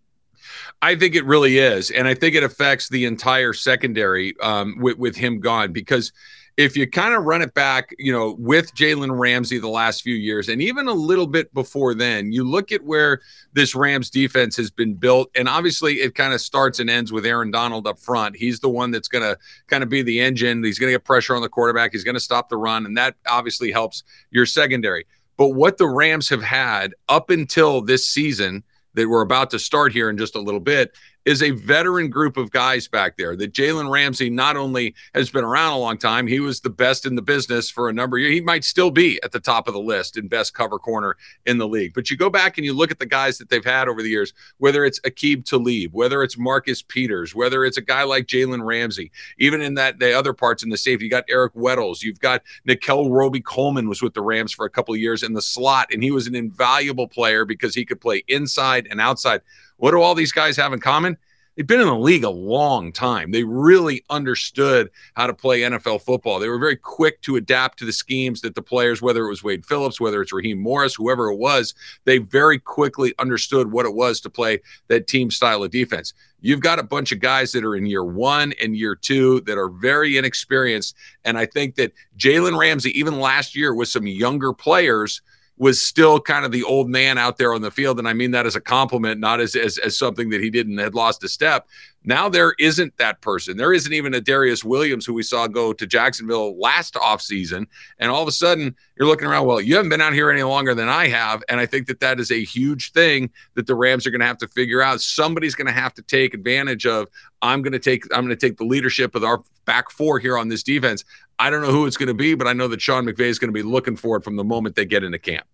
I 0.82 0.96
think 0.96 1.16
it 1.16 1.26
really 1.26 1.60
is, 1.60 1.92
and 1.92 2.08
I 2.08 2.16
think 2.16 2.36
it 2.36 2.44
affects 2.44 2.90
the 2.90 3.06
entire 3.06 3.54
secondary 3.54 4.36
um, 4.42 4.78
with 4.80 4.98
with 4.98 5.16
him 5.16 5.40
gone 5.40 5.72
because 5.74 6.12
if 6.58 6.76
you 6.76 6.90
kind 6.90 7.14
of 7.14 7.24
run 7.24 7.42
it 7.42 7.54
back, 7.54 7.96
you 7.98 8.12
know, 8.12 8.36
with 8.38 8.74
Jalen 8.76 9.18
Ramsey 9.18 9.58
the 9.58 9.70
last 9.70 10.02
few 10.02 10.16
years, 10.16 10.50
and 10.50 10.62
even 10.62 10.88
a 10.88 10.94
little 10.94 11.28
bit 11.28 11.54
before 11.54 11.94
then, 11.94 12.32
you 12.32 12.44
look 12.44 12.72
at 12.72 12.84
where 12.84 13.22
this 13.54 13.74
Rams 13.74 14.10
defense 14.10 14.58
has 14.58 14.70
been 14.70 14.94
built, 14.96 15.30
and 15.36 15.48
obviously 15.48 15.96
it 16.02 16.14
kind 16.14 16.34
of 16.34 16.42
starts 16.42 16.80
and 16.80 16.90
ends 16.90 17.12
with 17.12 17.26
Aaron 17.26 17.52
Donald 17.52 17.88
up 17.88 18.00
front. 18.00 18.36
He's 18.36 18.60
the 18.60 18.70
one 18.70 18.92
that's 18.92 19.08
going 19.08 19.24
to 19.24 19.38
kind 19.68 19.82
of 19.82 19.90
be 19.90 20.02
the 20.02 20.20
engine. 20.20 20.64
He's 20.64 20.78
going 20.78 20.90
to 20.90 20.96
get 20.96 21.06
pressure 21.06 21.36
on 21.36 21.42
the 21.42 21.50
quarterback. 21.50 21.94
He's 21.94 22.04
going 22.04 22.16
to 22.16 22.20
stop 22.20 22.50
the 22.50 22.58
run, 22.58 22.86
and 22.86 22.98
that 22.98 23.16
obviously 23.28 23.72
helps 23.72 24.04
your 24.30 24.46
secondary. 24.46 25.06
But 25.38 25.50
what 25.50 25.78
the 25.78 25.88
Rams 25.88 26.30
have 26.30 26.44
had 26.44 26.94
up 27.08 27.30
until 27.30 27.82
this 27.82 28.08
season 28.08 28.64
that 28.94 29.08
we're 29.08 29.22
about 29.22 29.50
to 29.52 29.60
start 29.60 29.94
here 29.94 30.10
in 30.10 30.18
just 30.18 30.36
a 30.36 30.42
little 30.42 30.60
bit 30.60 30.92
is 31.26 31.44
a 31.44 31.52
veteran 31.52 32.10
group 32.10 32.38
of 32.38 32.52
guys 32.52 32.88
back 32.88 33.18
there. 33.18 33.36
That 33.36 33.54
Jalen 33.54 33.92
Ramsey 33.92 34.30
not 34.30 34.58
only 34.58 34.96
has 35.14 35.30
been 35.30 35.44
around 35.44 35.74
a 35.74 35.78
long 35.78 35.98
time, 35.98 36.28
he 36.28 36.40
was 36.40 36.60
the 36.60 36.70
best 36.70 37.06
in 37.06 37.16
the 37.16 37.22
business 37.22 37.70
for 37.70 37.90
a 37.90 37.94
number 37.94 38.18
of 38.18 38.22
years. 38.22 38.34
He 38.34 38.42
might 38.42 38.64
still 38.64 38.92
be 38.92 39.20
at 39.24 39.32
the 39.32 39.40
top 39.40 39.68
of 39.68 39.74
the 39.74 39.80
list 39.80 40.18
in 40.18 40.28
best 40.28 40.54
cover 40.54 40.80
corner 40.80 41.18
in 41.46 41.58
the 41.58 41.68
league. 41.68 41.94
But 41.94 42.10
you 42.10 42.18
go 42.18 42.30
back 42.30 42.58
and 42.58 42.66
you 42.66 42.74
look 42.74 42.92
at 42.92 43.00
the 43.00 43.06
guys 43.06 43.38
that 43.38 43.50
they've 43.50 43.64
had 43.64 43.88
over 43.88 44.02
the 44.02 44.10
years, 44.10 44.34
whether 44.58 44.84
it's 44.84 45.00
Aqib 45.02 45.46
Talib, 45.46 45.94
whether 45.94 46.24
it's 46.24 46.38
Marcus 46.38 46.82
Peters, 46.82 47.36
whether 47.36 47.66
it's 47.66 47.78
a 47.78 47.82
guy 47.82 48.04
like 48.04 48.26
Jalen 48.26 48.66
Ramsey, 48.66 49.12
even 49.38 49.62
in 49.62 49.76
that 49.76 50.00
the 50.00 50.18
other 50.18 50.34
parts 50.34 50.64
in 50.64 50.70
the 50.70 50.78
safety, 50.78 51.06
you 51.06 51.12
got 51.12 51.26
Eric 51.30 51.54
Weddles, 51.54 52.02
you've 52.02 52.20
got 52.20 52.42
Nickell 52.66 53.12
Robey 53.12 53.42
Coleman 53.42 53.88
was 53.88 54.02
with 54.02 54.14
the 54.14 54.22
Rams 54.22 54.52
for 54.52 54.66
a 54.66 54.70
couple 54.70 54.94
of 54.94 55.00
years 55.00 55.24
in 55.24 55.34
the 55.34 55.42
slot, 55.42 55.90
and 55.94 56.04
he 56.04 56.12
was 56.12 56.28
an 56.28 56.36
invaluable 56.36 57.08
player 57.08 57.46
because 57.46 57.76
he 57.76 57.86
could 57.86 58.02
play 58.02 58.24
inside 58.28 58.88
and 58.90 59.00
outside. 59.00 59.42
What 59.82 59.92
do 59.92 60.02
all 60.04 60.14
these 60.14 60.32
guys 60.32 60.58
have 60.58 60.74
in 60.74 60.80
common? 60.80 61.18
They've 61.56 61.66
been 61.66 61.82
in 61.82 61.88
the 61.88 61.98
league 61.98 62.24
a 62.24 62.30
long 62.30 62.92
time. 62.92 63.32
They 63.32 63.44
really 63.44 64.06
understood 64.12 64.92
how 65.16 65.26
to 65.26 65.34
play 65.34 65.62
NFL 65.62 66.04
football. 66.04 66.38
They 66.38 66.50
were 66.50 66.60
very 66.60 66.76
quick 66.76 67.20
to 67.24 67.36
adapt 67.36 67.80
to 67.80 67.86
the 67.86 67.92
schemes 67.92 68.42
that 68.42 68.54
the 68.54 68.62
players, 68.62 69.02
whether 69.02 69.26
it 69.26 69.30
was 69.30 69.44
Wade 69.44 69.66
Phillips, 69.66 70.00
whether 70.00 70.22
it's 70.22 70.32
Raheem 70.32 70.60
Morris, 70.60 70.94
whoever 70.94 71.32
it 71.32 71.38
was, 71.38 71.74
they 72.06 72.20
very 72.20 72.60
quickly 72.60 73.16
understood 73.18 73.72
what 73.72 73.88
it 73.88 73.96
was 73.96 74.22
to 74.22 74.30
play 74.30 74.60
that 74.88 75.08
team 75.08 75.32
style 75.32 75.64
of 75.64 75.72
defense. 75.72 76.14
You've 76.42 76.62
got 76.62 76.78
a 76.78 76.84
bunch 76.84 77.12
of 77.12 77.20
guys 77.20 77.52
that 77.54 77.66
are 77.66 77.76
in 77.76 77.88
year 77.88 78.04
one 78.04 78.54
and 78.62 78.78
year 78.78 78.94
two 78.94 79.42
that 79.42 79.58
are 79.58 79.70
very 79.70 80.16
inexperienced. 80.16 80.96
And 81.26 81.40
I 81.40 81.48
think 81.48 81.74
that 81.78 81.92
Jalen 82.20 82.56
Ramsey, 82.56 82.98
even 83.00 83.20
last 83.20 83.56
year 83.56 83.74
with 83.74 83.88
some 83.88 84.06
younger 84.06 84.54
players, 84.54 85.24
was 85.62 85.80
still 85.80 86.20
kind 86.20 86.44
of 86.44 86.52
the 86.52 86.64
old 86.64 86.90
man 86.90 87.20
out 87.20 87.38
there 87.38 87.54
on 87.54 87.62
the 87.62 87.70
field. 87.70 88.00
And 88.00 88.08
I 88.08 88.14
mean 88.14 88.32
that 88.32 88.48
as 88.48 88.56
a 88.56 88.60
compliment, 88.60 89.20
not 89.20 89.40
as, 89.40 89.56
as, 89.56 89.78
as 89.78 89.96
something 89.96 90.32
that 90.32 90.42
he 90.42 90.50
didn't 90.50 90.80
had 90.80 90.96
lost 90.96 91.24
a 91.24 91.30
step. 91.30 91.68
Now 92.04 92.30
there 92.30 92.56
isn't 92.58 92.98
that 92.98 93.22
person. 93.22 93.58
There 93.58 93.72
isn't 93.72 93.94
even 93.94 94.16
a 94.16 94.20
Darious 94.20 94.64
Williams 94.64 95.06
who 95.06 95.14
we 95.14 95.22
saw 95.22 95.46
go 95.46 95.72
to 95.72 95.86
Jacksonville 95.86 96.60
last 96.60 96.96
offseason. 96.96 97.68
And 98.00 98.10
all 98.10 98.24
of 98.24 98.28
a 98.28 98.32
sudden 98.32 98.76
you're 98.98 99.08
looking 99.08 99.28
around, 99.28 99.46
well, 99.46 99.62
you 99.62 99.76
haven't 99.76 99.90
been 99.90 100.02
out 100.02 100.14
here 100.14 100.32
any 100.32 100.42
longer 100.42 100.74
than 100.74 100.90
I 100.90 101.10
have. 101.10 101.44
And 101.48 101.60
I 101.60 101.68
think 101.68 101.86
that 101.90 102.00
that 102.00 102.20
is 102.20 102.32
a 102.32 102.44
huge 102.44 102.92
thing 102.94 103.30
that 103.54 103.68
the 103.68 103.76
Rams 103.76 104.08
are 104.08 104.10
going 104.10 104.22
to 104.22 104.26
have 104.26 104.40
to 104.40 104.48
figure 104.48 104.82
out. 104.82 105.00
Somebody's 105.00 105.54
going 105.54 105.68
to 105.68 105.80
have 105.80 105.94
to 105.94 106.02
take 106.02 106.34
advantage 106.34 106.88
of. 106.88 107.08
I'm 107.44 107.62
going 107.62 107.74
to 107.74 107.80
take 107.80 108.06
I'm 108.06 108.26
going 108.26 108.36
to 108.36 108.48
take 108.48 108.58
the 108.58 108.66
leadership 108.66 109.14
of 109.14 109.24
our 109.24 109.44
back 109.66 109.92
four 109.92 110.18
here 110.18 110.40
on 110.40 110.48
this 110.48 110.64
defense. 110.64 111.06
I 111.38 111.50
don't 111.52 111.62
know 111.62 111.72
who 111.72 111.86
it's 111.86 111.98
going 111.98 112.08
to 112.08 112.14
be, 112.14 112.36
but 112.36 112.48
I 112.48 112.54
know 112.54 112.68
that 112.68 112.82
Sean 112.82 113.06
McVay 113.06 113.22
is 113.22 113.40
going 113.40 113.50
to 113.50 113.54
be 113.54 113.64
looking 113.64 113.96
for 113.96 114.18
it 114.18 114.24
from 114.24 114.36
the 114.36 114.44
moment 114.44 114.76
they 114.76 114.86
get 114.86 115.04
into 115.04 115.20
camp. 115.20 115.46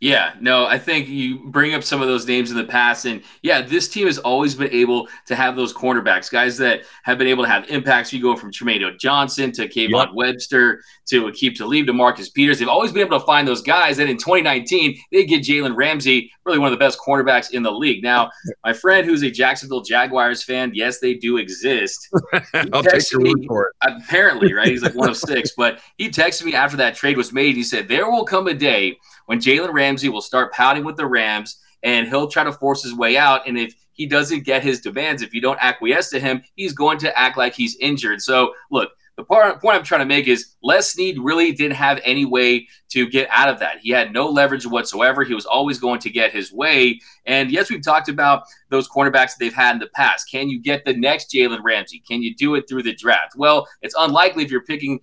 Yeah, 0.00 0.34
no, 0.40 0.64
I 0.64 0.78
think 0.78 1.08
you 1.08 1.48
bring 1.50 1.74
up 1.74 1.82
some 1.82 2.00
of 2.00 2.06
those 2.06 2.24
names 2.24 2.52
in 2.52 2.56
the 2.56 2.64
past, 2.64 3.04
and 3.04 3.20
yeah, 3.42 3.62
this 3.62 3.88
team 3.88 4.06
has 4.06 4.18
always 4.18 4.54
been 4.54 4.70
able 4.70 5.08
to 5.26 5.34
have 5.34 5.56
those 5.56 5.72
cornerbacks, 5.72 6.30
guys 6.30 6.56
that 6.58 6.82
have 7.02 7.18
been 7.18 7.26
able 7.26 7.42
to 7.42 7.50
have 7.50 7.68
impacts. 7.68 8.12
You 8.12 8.22
go 8.22 8.36
from 8.36 8.52
Trumaine 8.52 8.96
Johnson 9.00 9.50
to 9.52 9.66
Kayvon 9.66 10.06
yep. 10.06 10.14
Webster 10.14 10.82
to 11.08 11.24
Aqib 11.24 11.56
Talib 11.56 11.86
to 11.86 11.92
Marcus 11.92 12.28
Peters. 12.28 12.58
They've 12.58 12.68
always 12.68 12.92
been 12.92 13.06
able 13.06 13.18
to 13.18 13.26
find 13.26 13.48
those 13.48 13.62
guys. 13.62 13.98
And 13.98 14.08
in 14.08 14.18
2019, 14.18 14.96
they 15.10 15.24
get 15.24 15.42
Jalen 15.42 15.74
Ramsey, 15.74 16.30
really 16.44 16.58
one 16.58 16.72
of 16.72 16.78
the 16.78 16.84
best 16.84 16.98
cornerbacks 16.98 17.50
in 17.50 17.62
the 17.62 17.72
league. 17.72 18.02
Now, 18.02 18.30
my 18.64 18.72
friend 18.72 19.06
who's 19.06 19.22
a 19.22 19.30
Jacksonville 19.30 19.80
Jaguars 19.80 20.44
fan, 20.44 20.70
yes, 20.74 21.00
they 21.00 21.14
do 21.14 21.38
exist. 21.38 22.08
I'll 22.72 22.82
take 22.82 23.10
your 23.10 23.22
word 23.22 23.44
for 23.46 23.66
it. 23.68 23.74
Apparently, 23.82 24.52
right? 24.52 24.68
He's 24.68 24.82
like 24.82 24.94
one 24.94 25.08
of 25.08 25.16
six, 25.28 25.52
but 25.56 25.80
he 25.96 26.08
texted 26.08 26.44
me 26.44 26.54
after 26.54 26.76
that 26.76 26.94
trade 26.94 27.16
was 27.16 27.32
made. 27.32 27.56
He 27.56 27.64
said, 27.64 27.88
There 27.88 28.10
will 28.10 28.24
come 28.24 28.46
a 28.46 28.54
day 28.54 28.96
when 29.28 29.40
Jalen 29.40 29.74
Ramsey 29.74 30.08
will 30.08 30.22
start 30.22 30.54
pouting 30.54 30.84
with 30.84 30.96
the 30.96 31.06
Rams 31.06 31.60
and 31.82 32.08
he'll 32.08 32.28
try 32.28 32.44
to 32.44 32.52
force 32.52 32.82
his 32.82 32.94
way 32.94 33.18
out. 33.18 33.46
And 33.46 33.58
if 33.58 33.74
he 33.92 34.06
doesn't 34.06 34.44
get 34.44 34.62
his 34.62 34.80
demands, 34.80 35.20
if 35.20 35.34
you 35.34 35.42
don't 35.42 35.58
acquiesce 35.60 36.08
to 36.10 36.18
him, 36.18 36.42
he's 36.54 36.72
going 36.72 36.96
to 37.00 37.18
act 37.18 37.36
like 37.36 37.54
he's 37.54 37.76
injured. 37.76 38.22
So, 38.22 38.54
look, 38.70 38.90
the 39.18 39.24
part, 39.24 39.60
point 39.60 39.76
I'm 39.76 39.82
trying 39.82 40.00
to 40.00 40.06
make 40.06 40.28
is 40.28 40.54
Les 40.62 40.92
Snead 40.92 41.18
really 41.18 41.52
didn't 41.52 41.76
have 41.76 42.00
any 42.04 42.24
way 42.24 42.68
to 42.90 43.06
get 43.06 43.28
out 43.30 43.50
of 43.50 43.58
that. 43.58 43.80
He 43.80 43.90
had 43.90 44.14
no 44.14 44.30
leverage 44.30 44.64
whatsoever. 44.64 45.24
He 45.24 45.34
was 45.34 45.44
always 45.44 45.78
going 45.78 46.00
to 46.00 46.10
get 46.10 46.32
his 46.32 46.50
way. 46.50 46.98
And 47.26 47.50
yes, 47.50 47.68
we've 47.68 47.82
talked 47.82 48.08
about 48.08 48.44
those 48.70 48.88
cornerbacks 48.88 49.32
they've 49.36 49.52
had 49.52 49.72
in 49.74 49.80
the 49.80 49.88
past. 49.88 50.30
Can 50.30 50.48
you 50.48 50.58
get 50.58 50.86
the 50.86 50.94
next 50.94 51.30
Jalen 51.30 51.62
Ramsey? 51.62 52.02
Can 52.08 52.22
you 52.22 52.34
do 52.34 52.54
it 52.54 52.66
through 52.66 52.84
the 52.84 52.94
draft? 52.94 53.34
Well, 53.36 53.68
it's 53.82 53.94
unlikely 53.98 54.44
if 54.44 54.50
you're 54.50 54.64
picking 54.64 55.00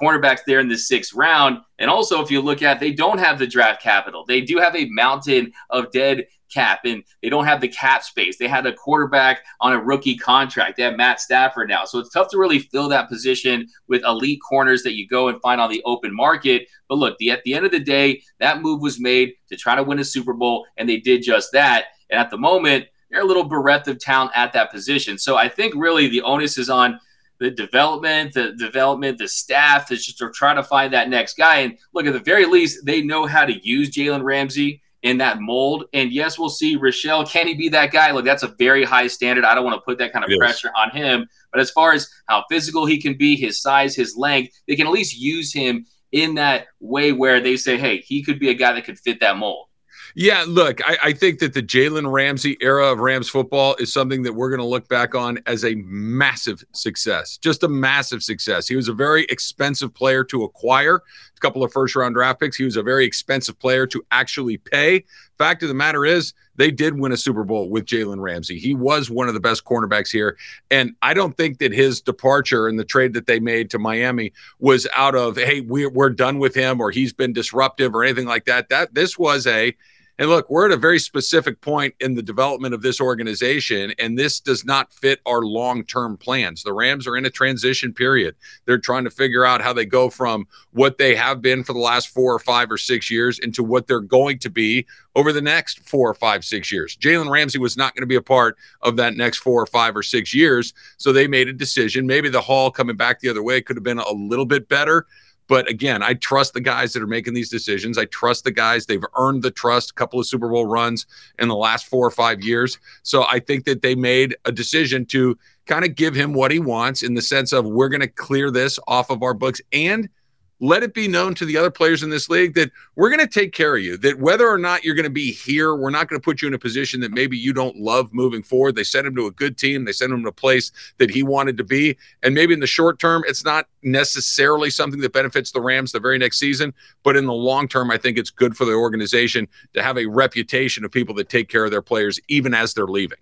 cornerbacks 0.00 0.40
there 0.46 0.60
in 0.60 0.68
the 0.68 0.78
sixth 0.78 1.14
round. 1.14 1.58
And 1.78 1.90
also, 1.90 2.22
if 2.22 2.30
you 2.30 2.40
look 2.40 2.62
at, 2.62 2.80
they 2.80 2.92
don't 2.92 3.18
have 3.18 3.38
the 3.38 3.46
draft 3.46 3.82
capital. 3.82 4.24
They 4.26 4.40
do 4.40 4.58
have 4.58 4.76
a 4.76 4.86
mountain 4.86 5.52
of 5.70 5.90
dead 5.92 6.26
cap, 6.52 6.80
and 6.84 7.02
they 7.22 7.28
don't 7.28 7.46
have 7.46 7.60
the 7.60 7.68
cap 7.68 8.02
space. 8.02 8.36
They 8.36 8.48
had 8.48 8.66
a 8.66 8.72
quarterback 8.72 9.42
on 9.60 9.72
a 9.72 9.80
rookie 9.80 10.16
contract. 10.16 10.76
They 10.76 10.82
have 10.82 10.96
Matt 10.96 11.20
Stafford 11.20 11.68
now, 11.68 11.84
so 11.84 11.98
it's 11.98 12.10
tough 12.10 12.28
to 12.30 12.38
really 12.38 12.58
fill 12.58 12.88
that 12.90 13.08
position 13.08 13.66
with 13.88 14.04
elite 14.04 14.40
corners 14.46 14.82
that 14.82 14.94
you 14.94 15.08
go 15.08 15.28
and 15.28 15.40
find 15.40 15.60
on 15.60 15.70
the 15.70 15.82
open 15.84 16.14
market. 16.14 16.68
But 16.88 16.98
look, 16.98 17.18
the, 17.18 17.30
at 17.30 17.42
the 17.44 17.54
end 17.54 17.64
of 17.64 17.72
the 17.72 17.80
day, 17.80 18.22
that 18.38 18.60
move 18.60 18.82
was 18.82 19.00
made 19.00 19.32
to 19.48 19.56
try 19.56 19.74
to 19.74 19.82
win 19.82 19.98
a 19.98 20.04
Super 20.04 20.34
Bowl, 20.34 20.66
and 20.76 20.88
they 20.88 20.98
did 20.98 21.22
just 21.22 21.52
that. 21.52 21.86
And 22.10 22.20
at 22.20 22.30
the 22.30 22.38
moment, 22.38 22.86
they're 23.10 23.22
a 23.22 23.26
little 23.26 23.44
bereft 23.44 23.88
of 23.88 23.98
talent 23.98 24.32
at 24.34 24.52
that 24.54 24.70
position. 24.70 25.18
So 25.18 25.36
I 25.36 25.48
think 25.48 25.74
really 25.76 26.08
the 26.08 26.22
onus 26.22 26.56
is 26.56 26.70
on 26.70 26.98
the 27.42 27.50
development, 27.50 28.32
the 28.34 28.52
development, 28.52 29.18
the 29.18 29.26
staff 29.26 29.88
to 29.88 29.96
just 29.96 30.16
to 30.18 30.30
try 30.30 30.54
to 30.54 30.62
find 30.62 30.92
that 30.92 31.08
next 31.08 31.36
guy. 31.36 31.56
And 31.56 31.76
look, 31.92 32.06
at 32.06 32.12
the 32.12 32.20
very 32.20 32.46
least, 32.46 32.86
they 32.86 33.02
know 33.02 33.26
how 33.26 33.44
to 33.44 33.52
use 33.66 33.90
Jalen 33.90 34.22
Ramsey 34.22 34.80
in 35.02 35.18
that 35.18 35.40
mold. 35.40 35.86
And 35.92 36.12
yes, 36.12 36.38
we'll 36.38 36.48
see 36.48 36.78
Rochell. 36.78 37.28
Can 37.28 37.48
he 37.48 37.54
be 37.54 37.68
that 37.70 37.90
guy? 37.90 38.12
Look, 38.12 38.24
that's 38.24 38.44
a 38.44 38.54
very 38.60 38.84
high 38.84 39.08
standard. 39.08 39.44
I 39.44 39.56
don't 39.56 39.64
want 39.64 39.74
to 39.74 39.84
put 39.84 39.98
that 39.98 40.12
kind 40.12 40.24
of 40.24 40.30
yes. 40.30 40.38
pressure 40.38 40.70
on 40.76 40.90
him. 40.90 41.26
But 41.50 41.60
as 41.60 41.72
far 41.72 41.92
as 41.92 42.08
how 42.28 42.44
physical 42.48 42.86
he 42.86 43.02
can 43.02 43.16
be, 43.16 43.34
his 43.34 43.60
size, 43.60 43.96
his 43.96 44.16
length, 44.16 44.54
they 44.68 44.76
can 44.76 44.86
at 44.86 44.92
least 44.92 45.18
use 45.18 45.52
him 45.52 45.84
in 46.12 46.36
that 46.36 46.66
way 46.78 47.10
where 47.10 47.40
they 47.40 47.56
say, 47.56 47.76
hey, 47.76 47.98
he 47.98 48.22
could 48.22 48.38
be 48.38 48.50
a 48.50 48.54
guy 48.54 48.72
that 48.72 48.84
could 48.84 49.00
fit 49.00 49.18
that 49.18 49.36
mold. 49.36 49.66
Yeah, 50.14 50.44
look, 50.46 50.86
I, 50.86 50.98
I, 51.04 51.12
think 51.14 51.38
that 51.38 51.54
the 51.54 51.62
Jalen 51.62 52.10
Ramsey 52.10 52.58
era 52.60 52.92
of 52.92 52.98
Rams 52.98 53.30
football 53.30 53.74
is 53.78 53.92
something 53.92 54.22
that 54.24 54.32
we're 54.34 54.50
going 54.50 54.60
to 54.60 54.66
look 54.66 54.86
back 54.88 55.14
on 55.14 55.38
as 55.46 55.64
a 55.64 55.74
massive 55.76 56.62
success, 56.72 57.38
just 57.38 57.62
a 57.62 57.68
massive 57.68 58.22
success. 58.22 58.68
He 58.68 58.76
was 58.76 58.88
a 58.88 58.92
very 58.92 59.24
expensive 59.24 59.94
player 59.94 60.22
to 60.24 60.44
acquire, 60.44 60.96
a 60.96 61.40
couple 61.40 61.64
of 61.64 61.72
first 61.72 61.96
round 61.96 62.14
draft 62.14 62.40
picks. 62.40 62.56
He 62.56 62.64
was 62.64 62.76
a 62.76 62.82
very 62.82 63.06
expensive 63.06 63.58
player 63.58 63.86
to 63.86 64.04
actually 64.10 64.58
pay. 64.58 65.04
Fact 65.38 65.62
of 65.62 65.68
the 65.68 65.74
matter 65.74 66.04
is, 66.04 66.34
they 66.56 66.70
did 66.70 66.98
win 66.98 67.12
a 67.12 67.16
Super 67.16 67.44
Bowl 67.44 67.70
with 67.70 67.86
Jalen 67.86 68.20
Ramsey. 68.20 68.58
He 68.58 68.74
was 68.74 69.10
one 69.10 69.28
of 69.28 69.34
the 69.34 69.40
best 69.40 69.64
cornerbacks 69.64 70.10
here. 70.10 70.36
And 70.70 70.94
I 71.00 71.14
don't 71.14 71.34
think 71.34 71.58
that 71.58 71.72
his 71.72 72.02
departure 72.02 72.68
and 72.68 72.78
the 72.78 72.84
trade 72.84 73.14
that 73.14 73.26
they 73.26 73.40
made 73.40 73.70
to 73.70 73.78
Miami 73.78 74.34
was 74.58 74.86
out 74.94 75.14
of, 75.14 75.38
hey, 75.38 75.62
we're, 75.62 75.88
we're 75.88 76.10
done 76.10 76.38
with 76.38 76.54
him 76.54 76.80
or 76.80 76.90
he's 76.90 77.14
been 77.14 77.32
disruptive 77.32 77.94
or 77.94 78.04
anything 78.04 78.26
like 78.26 78.44
that. 78.44 78.68
That 78.68 78.94
this 78.94 79.18
was 79.18 79.46
a, 79.46 79.74
And 80.22 80.30
look, 80.30 80.48
we're 80.48 80.66
at 80.66 80.70
a 80.70 80.76
very 80.76 81.00
specific 81.00 81.60
point 81.62 81.96
in 81.98 82.14
the 82.14 82.22
development 82.22 82.74
of 82.74 82.82
this 82.82 83.00
organization, 83.00 83.92
and 83.98 84.16
this 84.16 84.38
does 84.38 84.64
not 84.64 84.92
fit 84.92 85.20
our 85.26 85.42
long 85.42 85.82
term 85.82 86.16
plans. 86.16 86.62
The 86.62 86.72
Rams 86.72 87.08
are 87.08 87.16
in 87.16 87.26
a 87.26 87.30
transition 87.30 87.92
period. 87.92 88.36
They're 88.64 88.78
trying 88.78 89.02
to 89.02 89.10
figure 89.10 89.44
out 89.44 89.62
how 89.62 89.72
they 89.72 89.84
go 89.84 90.10
from 90.10 90.46
what 90.70 90.96
they 90.96 91.16
have 91.16 91.42
been 91.42 91.64
for 91.64 91.72
the 91.72 91.80
last 91.80 92.06
four 92.06 92.32
or 92.32 92.38
five 92.38 92.70
or 92.70 92.78
six 92.78 93.10
years 93.10 93.40
into 93.40 93.64
what 93.64 93.88
they're 93.88 93.98
going 93.98 94.38
to 94.38 94.48
be 94.48 94.86
over 95.16 95.32
the 95.32 95.42
next 95.42 95.80
four 95.80 96.08
or 96.08 96.14
five, 96.14 96.44
six 96.44 96.70
years. 96.70 96.96
Jalen 96.98 97.28
Ramsey 97.28 97.58
was 97.58 97.76
not 97.76 97.92
going 97.92 98.02
to 98.02 98.06
be 98.06 98.14
a 98.14 98.22
part 98.22 98.56
of 98.82 98.94
that 98.98 99.16
next 99.16 99.38
four 99.38 99.60
or 99.60 99.66
five 99.66 99.96
or 99.96 100.04
six 100.04 100.32
years. 100.32 100.72
So 100.98 101.12
they 101.12 101.26
made 101.26 101.48
a 101.48 101.52
decision. 101.52 102.06
Maybe 102.06 102.28
the 102.28 102.40
haul 102.40 102.70
coming 102.70 102.94
back 102.94 103.18
the 103.18 103.28
other 103.28 103.42
way 103.42 103.60
could 103.60 103.74
have 103.74 103.82
been 103.82 103.98
a 103.98 104.12
little 104.12 104.46
bit 104.46 104.68
better. 104.68 105.04
But 105.48 105.68
again, 105.68 106.02
I 106.02 106.14
trust 106.14 106.54
the 106.54 106.60
guys 106.60 106.92
that 106.92 107.02
are 107.02 107.06
making 107.06 107.34
these 107.34 107.50
decisions. 107.50 107.98
I 107.98 108.06
trust 108.06 108.44
the 108.44 108.50
guys. 108.50 108.86
They've 108.86 109.04
earned 109.16 109.42
the 109.42 109.50
trust, 109.50 109.90
a 109.90 109.94
couple 109.94 110.18
of 110.18 110.26
Super 110.26 110.48
Bowl 110.48 110.66
runs 110.66 111.06
in 111.38 111.48
the 111.48 111.56
last 111.56 111.86
four 111.86 112.06
or 112.06 112.10
five 112.10 112.42
years. 112.42 112.78
So 113.02 113.24
I 113.24 113.38
think 113.38 113.64
that 113.64 113.82
they 113.82 113.94
made 113.94 114.36
a 114.44 114.52
decision 114.52 115.04
to 115.06 115.38
kind 115.66 115.84
of 115.84 115.94
give 115.94 116.14
him 116.14 116.32
what 116.32 116.50
he 116.50 116.58
wants 116.58 117.02
in 117.02 117.14
the 117.14 117.22
sense 117.22 117.52
of 117.52 117.64
we're 117.64 117.88
going 117.88 118.00
to 118.00 118.08
clear 118.08 118.50
this 118.50 118.78
off 118.86 119.10
of 119.10 119.22
our 119.22 119.34
books 119.34 119.60
and– 119.72 120.08
let 120.62 120.84
it 120.84 120.94
be 120.94 121.08
known 121.08 121.34
to 121.34 121.44
the 121.44 121.56
other 121.56 121.72
players 121.72 122.04
in 122.04 122.10
this 122.10 122.30
league 122.30 122.54
that 122.54 122.70
we're 122.94 123.10
going 123.10 123.18
to 123.18 123.26
take 123.26 123.52
care 123.52 123.76
of 123.76 123.82
you. 123.82 123.96
That 123.96 124.20
whether 124.20 124.48
or 124.48 124.58
not 124.58 124.84
you're 124.84 124.94
going 124.94 125.02
to 125.04 125.10
be 125.10 125.32
here, 125.32 125.74
we're 125.74 125.90
not 125.90 126.08
going 126.08 126.20
to 126.20 126.24
put 126.24 126.40
you 126.40 126.46
in 126.46 126.54
a 126.54 126.58
position 126.58 127.00
that 127.00 127.10
maybe 127.10 127.36
you 127.36 127.52
don't 127.52 127.76
love 127.76 128.14
moving 128.14 128.44
forward. 128.44 128.76
They 128.76 128.84
sent 128.84 129.04
him 129.04 129.16
to 129.16 129.26
a 129.26 129.32
good 129.32 129.58
team, 129.58 129.84
they 129.84 129.92
sent 129.92 130.12
him 130.12 130.22
to 130.22 130.28
a 130.28 130.32
place 130.32 130.70
that 130.98 131.10
he 131.10 131.24
wanted 131.24 131.56
to 131.58 131.64
be. 131.64 131.98
And 132.22 132.32
maybe 132.32 132.54
in 132.54 132.60
the 132.60 132.68
short 132.68 133.00
term, 133.00 133.24
it's 133.26 133.44
not 133.44 133.66
necessarily 133.82 134.70
something 134.70 135.00
that 135.00 135.12
benefits 135.12 135.50
the 135.50 135.60
Rams 135.60 135.90
the 135.90 135.98
very 135.98 136.16
next 136.16 136.38
season. 136.38 136.72
But 137.02 137.16
in 137.16 137.26
the 137.26 137.32
long 137.32 137.66
term, 137.66 137.90
I 137.90 137.98
think 137.98 138.16
it's 138.16 138.30
good 138.30 138.56
for 138.56 138.64
the 138.64 138.74
organization 138.74 139.48
to 139.74 139.82
have 139.82 139.98
a 139.98 140.06
reputation 140.06 140.84
of 140.84 140.92
people 140.92 141.16
that 141.16 141.28
take 141.28 141.48
care 141.48 141.64
of 141.64 141.72
their 141.72 141.82
players 141.82 142.20
even 142.28 142.54
as 142.54 142.72
they're 142.72 142.86
leaving. 142.86 143.18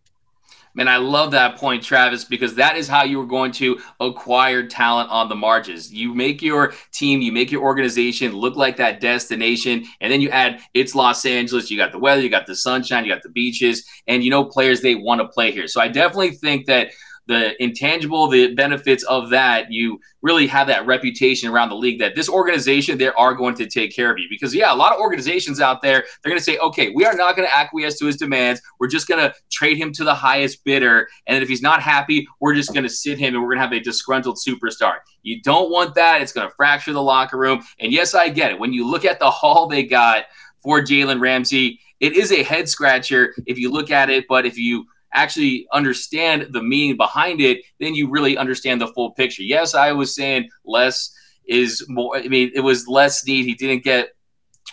Man, 0.74 0.86
I 0.86 0.98
love 0.98 1.32
that 1.32 1.56
point, 1.56 1.82
Travis, 1.82 2.24
because 2.24 2.54
that 2.54 2.76
is 2.76 2.86
how 2.86 3.02
you 3.02 3.20
are 3.20 3.26
going 3.26 3.50
to 3.52 3.80
acquire 3.98 4.66
talent 4.66 5.10
on 5.10 5.28
the 5.28 5.34
margins. 5.34 5.92
You 5.92 6.14
make 6.14 6.42
your 6.42 6.74
team, 6.92 7.20
you 7.20 7.32
make 7.32 7.50
your 7.50 7.62
organization 7.62 8.32
look 8.32 8.54
like 8.54 8.76
that 8.76 9.00
destination, 9.00 9.84
and 10.00 10.12
then 10.12 10.20
you 10.20 10.30
add 10.30 10.60
it's 10.72 10.94
Los 10.94 11.24
Angeles. 11.26 11.70
You 11.70 11.76
got 11.76 11.90
the 11.90 11.98
weather, 11.98 12.22
you 12.22 12.28
got 12.28 12.46
the 12.46 12.54
sunshine, 12.54 13.04
you 13.04 13.12
got 13.12 13.22
the 13.22 13.30
beaches, 13.30 13.84
and 14.06 14.22
you 14.22 14.30
know 14.30 14.44
players 14.44 14.80
they 14.80 14.94
want 14.94 15.20
to 15.20 15.26
play 15.28 15.50
here. 15.50 15.66
So 15.66 15.80
I 15.80 15.88
definitely 15.88 16.32
think 16.32 16.66
that 16.66 16.90
the 17.26 17.62
intangible, 17.62 18.28
the 18.28 18.54
benefits 18.54 19.04
of 19.04 19.30
that, 19.30 19.70
you 19.70 20.00
really 20.22 20.46
have 20.48 20.66
that 20.66 20.84
reputation 20.86 21.48
around 21.48 21.68
the 21.68 21.76
league 21.76 22.00
that 22.00 22.16
this 22.16 22.28
organization, 22.28 22.98
they 22.98 23.08
are 23.08 23.34
going 23.34 23.54
to 23.54 23.66
take 23.66 23.94
care 23.94 24.10
of 24.10 24.18
you. 24.18 24.26
Because, 24.28 24.54
yeah, 24.54 24.72
a 24.72 24.74
lot 24.74 24.92
of 24.92 25.00
organizations 25.00 25.60
out 25.60 25.80
there, 25.80 26.04
they're 26.22 26.30
going 26.30 26.38
to 26.38 26.44
say, 26.44 26.58
okay, 26.58 26.90
we 26.90 27.04
are 27.04 27.14
not 27.14 27.36
going 27.36 27.48
to 27.48 27.56
acquiesce 27.56 27.98
to 28.00 28.06
his 28.06 28.16
demands. 28.16 28.60
We're 28.80 28.88
just 28.88 29.06
going 29.06 29.20
to 29.20 29.34
trade 29.50 29.76
him 29.76 29.92
to 29.92 30.04
the 30.04 30.14
highest 30.14 30.64
bidder. 30.64 31.08
And 31.26 31.42
if 31.42 31.48
he's 31.48 31.62
not 31.62 31.80
happy, 31.80 32.26
we're 32.40 32.54
just 32.54 32.72
going 32.72 32.82
to 32.82 32.90
sit 32.90 33.18
him 33.18 33.34
and 33.34 33.42
we're 33.42 33.50
going 33.50 33.58
to 33.58 33.62
have 33.64 33.72
a 33.72 33.80
disgruntled 33.80 34.38
superstar. 34.38 34.94
You 35.22 35.40
don't 35.42 35.70
want 35.70 35.94
that. 35.94 36.22
It's 36.22 36.32
going 36.32 36.48
to 36.48 36.54
fracture 36.54 36.92
the 36.92 37.02
locker 37.02 37.38
room. 37.38 37.62
And 37.78 37.92
yes, 37.92 38.14
I 38.14 38.28
get 38.28 38.50
it. 38.50 38.58
When 38.58 38.72
you 38.72 38.88
look 38.88 39.04
at 39.04 39.20
the 39.20 39.30
haul 39.30 39.68
they 39.68 39.84
got 39.84 40.24
for 40.62 40.80
Jalen 40.80 41.20
Ramsey, 41.20 41.80
it 42.00 42.14
is 42.14 42.32
a 42.32 42.42
head 42.42 42.68
scratcher 42.68 43.34
if 43.46 43.58
you 43.58 43.70
look 43.70 43.90
at 43.90 44.10
it. 44.10 44.24
But 44.28 44.46
if 44.46 44.58
you 44.58 44.86
actually 45.12 45.66
understand 45.72 46.48
the 46.50 46.62
meaning 46.62 46.96
behind 46.96 47.40
it, 47.40 47.62
then 47.78 47.94
you 47.94 48.08
really 48.08 48.36
understand 48.36 48.80
the 48.80 48.88
full 48.88 49.12
picture. 49.12 49.42
Yes, 49.42 49.74
I 49.74 49.92
was 49.92 50.14
saying 50.14 50.48
less 50.64 51.14
is 51.46 51.84
more. 51.88 52.16
I 52.16 52.28
mean, 52.28 52.50
it 52.54 52.60
was 52.60 52.86
less 52.88 53.26
need. 53.26 53.44
He 53.44 53.54
didn't 53.54 53.84
get 53.84 54.10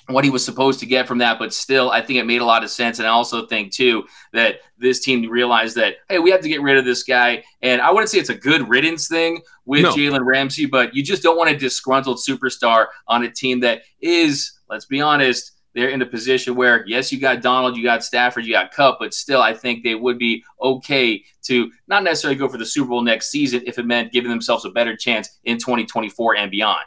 what 0.08 0.24
he 0.24 0.30
was 0.30 0.46
supposed 0.46 0.80
to 0.80 0.86
get 0.86 1.08
from 1.08 1.18
that, 1.18 1.38
but 1.38 1.54
still, 1.54 1.92
I 1.92 2.02
think 2.02 2.20
it 2.20 2.26
made 2.26 2.42
a 2.42 2.46
lot 2.46 2.64
of 2.64 2.70
sense. 2.70 3.00
And 3.00 3.08
I 3.08 3.12
also 3.12 3.46
think 3.46 3.74
too 3.74 4.06
that 4.32 4.60
this 4.78 5.02
team 5.02 5.30
realized 5.30 5.76
that 5.76 5.96
hey, 6.08 6.20
we 6.20 6.32
have 6.32 6.42
to 6.42 6.50
get 6.50 6.62
rid 6.62 6.78
of 6.78 6.86
this 6.86 7.04
guy. 7.04 7.44
And 7.62 7.82
I 7.82 7.92
wouldn't 7.92 8.10
say 8.10 8.20
it's 8.20 8.30
a 8.30 8.36
good 8.36 8.70
riddance 8.70 9.08
thing 9.08 9.42
with 9.66 9.84
no. 9.84 9.92
Jalen 9.92 10.26
Ramsey, 10.26 10.66
but 10.66 10.96
you 10.96 11.04
just 11.04 11.24
don't 11.24 11.38
want 11.38 11.50
a 11.50 11.58
disgruntled 11.58 12.20
superstar 12.20 12.88
on 13.08 13.24
a 13.24 13.32
team 13.32 13.60
that 13.62 13.82
is, 14.02 14.60
let's 14.70 14.86
be 14.86 15.02
honest 15.02 15.57
they're 15.78 15.90
in 15.90 16.02
a 16.02 16.08
position 16.08 16.56
where, 16.56 16.84
yes, 16.88 17.12
you 17.12 17.20
got 17.20 17.44
Donald, 17.44 17.78
you 17.78 17.84
got 17.84 18.04
Stafford, 18.04 18.48
you 18.48 18.54
got 18.54 18.72
Kupp, 18.72 18.98
but 19.00 19.14
still, 19.14 19.44
I 19.44 19.54
think 19.54 19.84
they 19.84 19.94
would 19.94 20.18
be 20.18 20.44
okay 20.60 21.24
to 21.44 21.72
not 21.88 22.04
necessarily 22.04 22.36
go 22.36 22.50
for 22.50 22.58
the 22.58 22.66
Super 22.66 22.90
Bowl 22.90 23.04
next 23.04 23.30
season 23.30 23.62
if 23.68 23.78
it 23.78 23.86
meant 23.86 24.12
giving 24.12 24.32
themselves 24.32 24.66
a 24.66 24.72
better 24.72 24.96
chance 24.96 25.38
in 25.44 25.60
2024 25.60 26.36
and 26.36 26.50
beyond. 26.50 26.84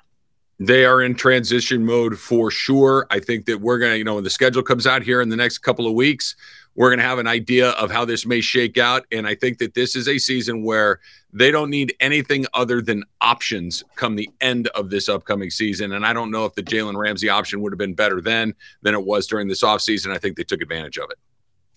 They 0.58 0.84
are 0.84 1.02
in 1.02 1.14
transition 1.14 1.86
mode 1.86 2.18
for 2.18 2.50
sure. 2.50 3.06
I 3.10 3.20
think 3.20 3.46
that 3.46 3.60
we're 3.60 3.78
going 3.78 3.92
to, 3.92 3.98
you 3.98 4.02
know, 4.02 4.16
when 4.16 4.24
the 4.24 4.30
schedule 4.30 4.64
comes 4.64 4.88
out 4.88 5.04
here 5.04 5.22
in 5.22 5.28
the 5.28 5.36
next 5.36 5.58
couple 5.58 5.86
of 5.86 5.94
weeks, 5.94 6.34
we're 6.80 6.88
going 6.88 6.98
to 6.98 7.04
have 7.04 7.18
an 7.18 7.26
idea 7.26 7.72
of 7.72 7.90
how 7.90 8.06
this 8.06 8.24
may 8.24 8.40
shake 8.40 8.78
out. 8.78 9.04
And 9.12 9.26
I 9.26 9.34
think 9.34 9.58
that 9.58 9.74
this 9.74 9.94
is 9.94 10.08
a 10.08 10.16
season 10.16 10.64
where 10.64 10.98
they 11.30 11.50
don't 11.50 11.68
need 11.68 11.94
anything 12.00 12.46
other 12.54 12.80
than 12.80 13.04
options 13.20 13.84
come 13.96 14.16
the 14.16 14.30
end 14.40 14.68
of 14.68 14.88
this 14.88 15.06
upcoming 15.06 15.50
season. 15.50 15.92
And 15.92 16.06
I 16.06 16.14
don't 16.14 16.30
know 16.30 16.46
if 16.46 16.54
the 16.54 16.62
Jalen 16.62 16.96
Ramsey 16.96 17.28
option 17.28 17.60
would 17.60 17.70
have 17.70 17.78
been 17.78 17.92
better 17.92 18.22
then 18.22 18.54
than 18.80 18.94
it 18.94 19.04
was 19.04 19.26
during 19.26 19.46
this 19.46 19.62
offseason. 19.62 20.10
I 20.10 20.16
think 20.16 20.38
they 20.38 20.42
took 20.42 20.62
advantage 20.62 20.96
of 20.96 21.10
it. 21.10 21.18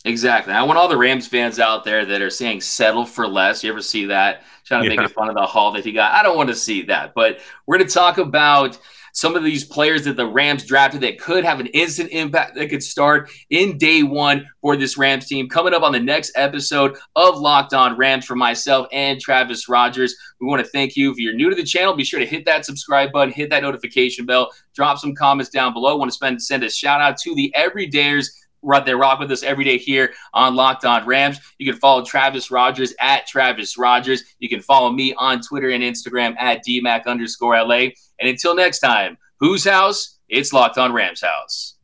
Exactly. 0.05 0.53
I 0.53 0.63
want 0.63 0.79
all 0.79 0.87
the 0.87 0.95
Rams 0.95 1.27
fans 1.27 1.59
out 1.59 1.83
there 1.83 2.05
that 2.05 2.21
are 2.21 2.29
saying 2.29 2.61
settle 2.61 3.05
for 3.05 3.27
less. 3.27 3.61
You 3.61 3.71
ever 3.71 3.81
see 3.81 4.05
that? 4.05 4.43
Trying 4.63 4.83
to 4.85 4.89
yeah. 4.89 5.01
make 5.01 5.09
fun 5.11 5.27
of 5.27 5.35
the 5.35 5.45
haul 5.45 5.73
that 5.73 5.83
he 5.83 5.91
got. 5.91 6.13
I 6.13 6.23
don't 6.23 6.37
want 6.37 6.47
to 6.47 6.55
see 6.55 6.81
that. 6.83 7.13
But 7.13 7.39
we're 7.65 7.77
going 7.77 7.89
to 7.89 7.93
talk 7.93 8.19
about 8.19 8.79
some 9.13 9.35
of 9.35 9.43
these 9.43 9.63
players 9.63 10.03
that 10.03 10.17
the 10.17 10.25
Rams 10.25 10.65
drafted 10.65 11.01
that 11.01 11.19
could 11.19 11.45
have 11.45 11.59
an 11.59 11.67
instant 11.67 12.09
impact 12.11 12.55
that 12.55 12.69
could 12.69 12.83
start 12.83 13.31
in 13.49 13.77
day 13.77 14.03
one 14.03 14.45
for 14.59 14.75
this 14.75 14.97
Rams 14.97 15.27
team. 15.27 15.47
Coming 15.47 15.73
up 15.73 15.83
on 15.83 15.91
the 15.91 15.99
next 15.99 16.31
episode 16.35 16.97
of 17.15 17.37
Locked 17.37 17.73
On 17.73 17.95
Rams 17.95 18.25
for 18.25 18.35
myself 18.35 18.87
and 18.91 19.19
Travis 19.19 19.69
Rodgers. 19.69 20.15
We 20.41 20.47
want 20.47 20.63
to 20.63 20.69
thank 20.69 20.95
you. 20.95 21.11
If 21.11 21.17
you're 21.17 21.33
new 21.33 21.49
to 21.49 21.55
the 21.55 21.63
channel, 21.63 21.95
be 21.95 22.03
sure 22.03 22.19
to 22.19 22.25
hit 22.25 22.45
that 22.45 22.65
subscribe 22.65 23.11
button, 23.11 23.33
hit 23.33 23.51
that 23.51 23.63
notification 23.63 24.25
bell, 24.25 24.51
drop 24.75 24.97
some 24.97 25.15
comments 25.15 25.49
down 25.49 25.73
below. 25.73 25.95
want 25.95 26.09
to 26.09 26.15
spend 26.15 26.41
send 26.41 26.63
a 26.63 26.69
shout 26.69 26.99
out 26.99 27.17
to 27.19 27.35
the 27.35 27.53
everydayers 27.55 28.27
right 28.63 28.85
there 28.85 28.97
rock 28.97 29.19
with 29.19 29.31
us 29.31 29.43
every 29.43 29.63
day 29.63 29.77
here 29.77 30.13
on 30.33 30.55
Locked 30.55 30.85
On 30.85 31.05
Rams. 31.05 31.39
You 31.57 31.71
can 31.71 31.79
follow 31.79 32.03
Travis 32.03 32.49
Rodgers 32.49 32.93
at 32.99 33.27
Travis 33.27 33.77
Rodgers. 33.77 34.23
You 34.39 34.49
can 34.49 34.61
follow 34.61 34.91
me 34.91 35.13
on 35.15 35.41
Twitter 35.41 35.69
and 35.69 35.83
Instagram 35.83 36.35
at 36.39 36.65
DMAC 36.65 37.05
underscore 37.05 37.61
LA. 37.61 37.89
And 38.19 38.29
until 38.29 38.55
next 38.55 38.79
time, 38.79 39.17
whose 39.39 39.65
house? 39.65 40.17
It's 40.29 40.53
Locked 40.53 40.77
On 40.77 40.91
Rams 40.91 41.21
house. 41.21 41.75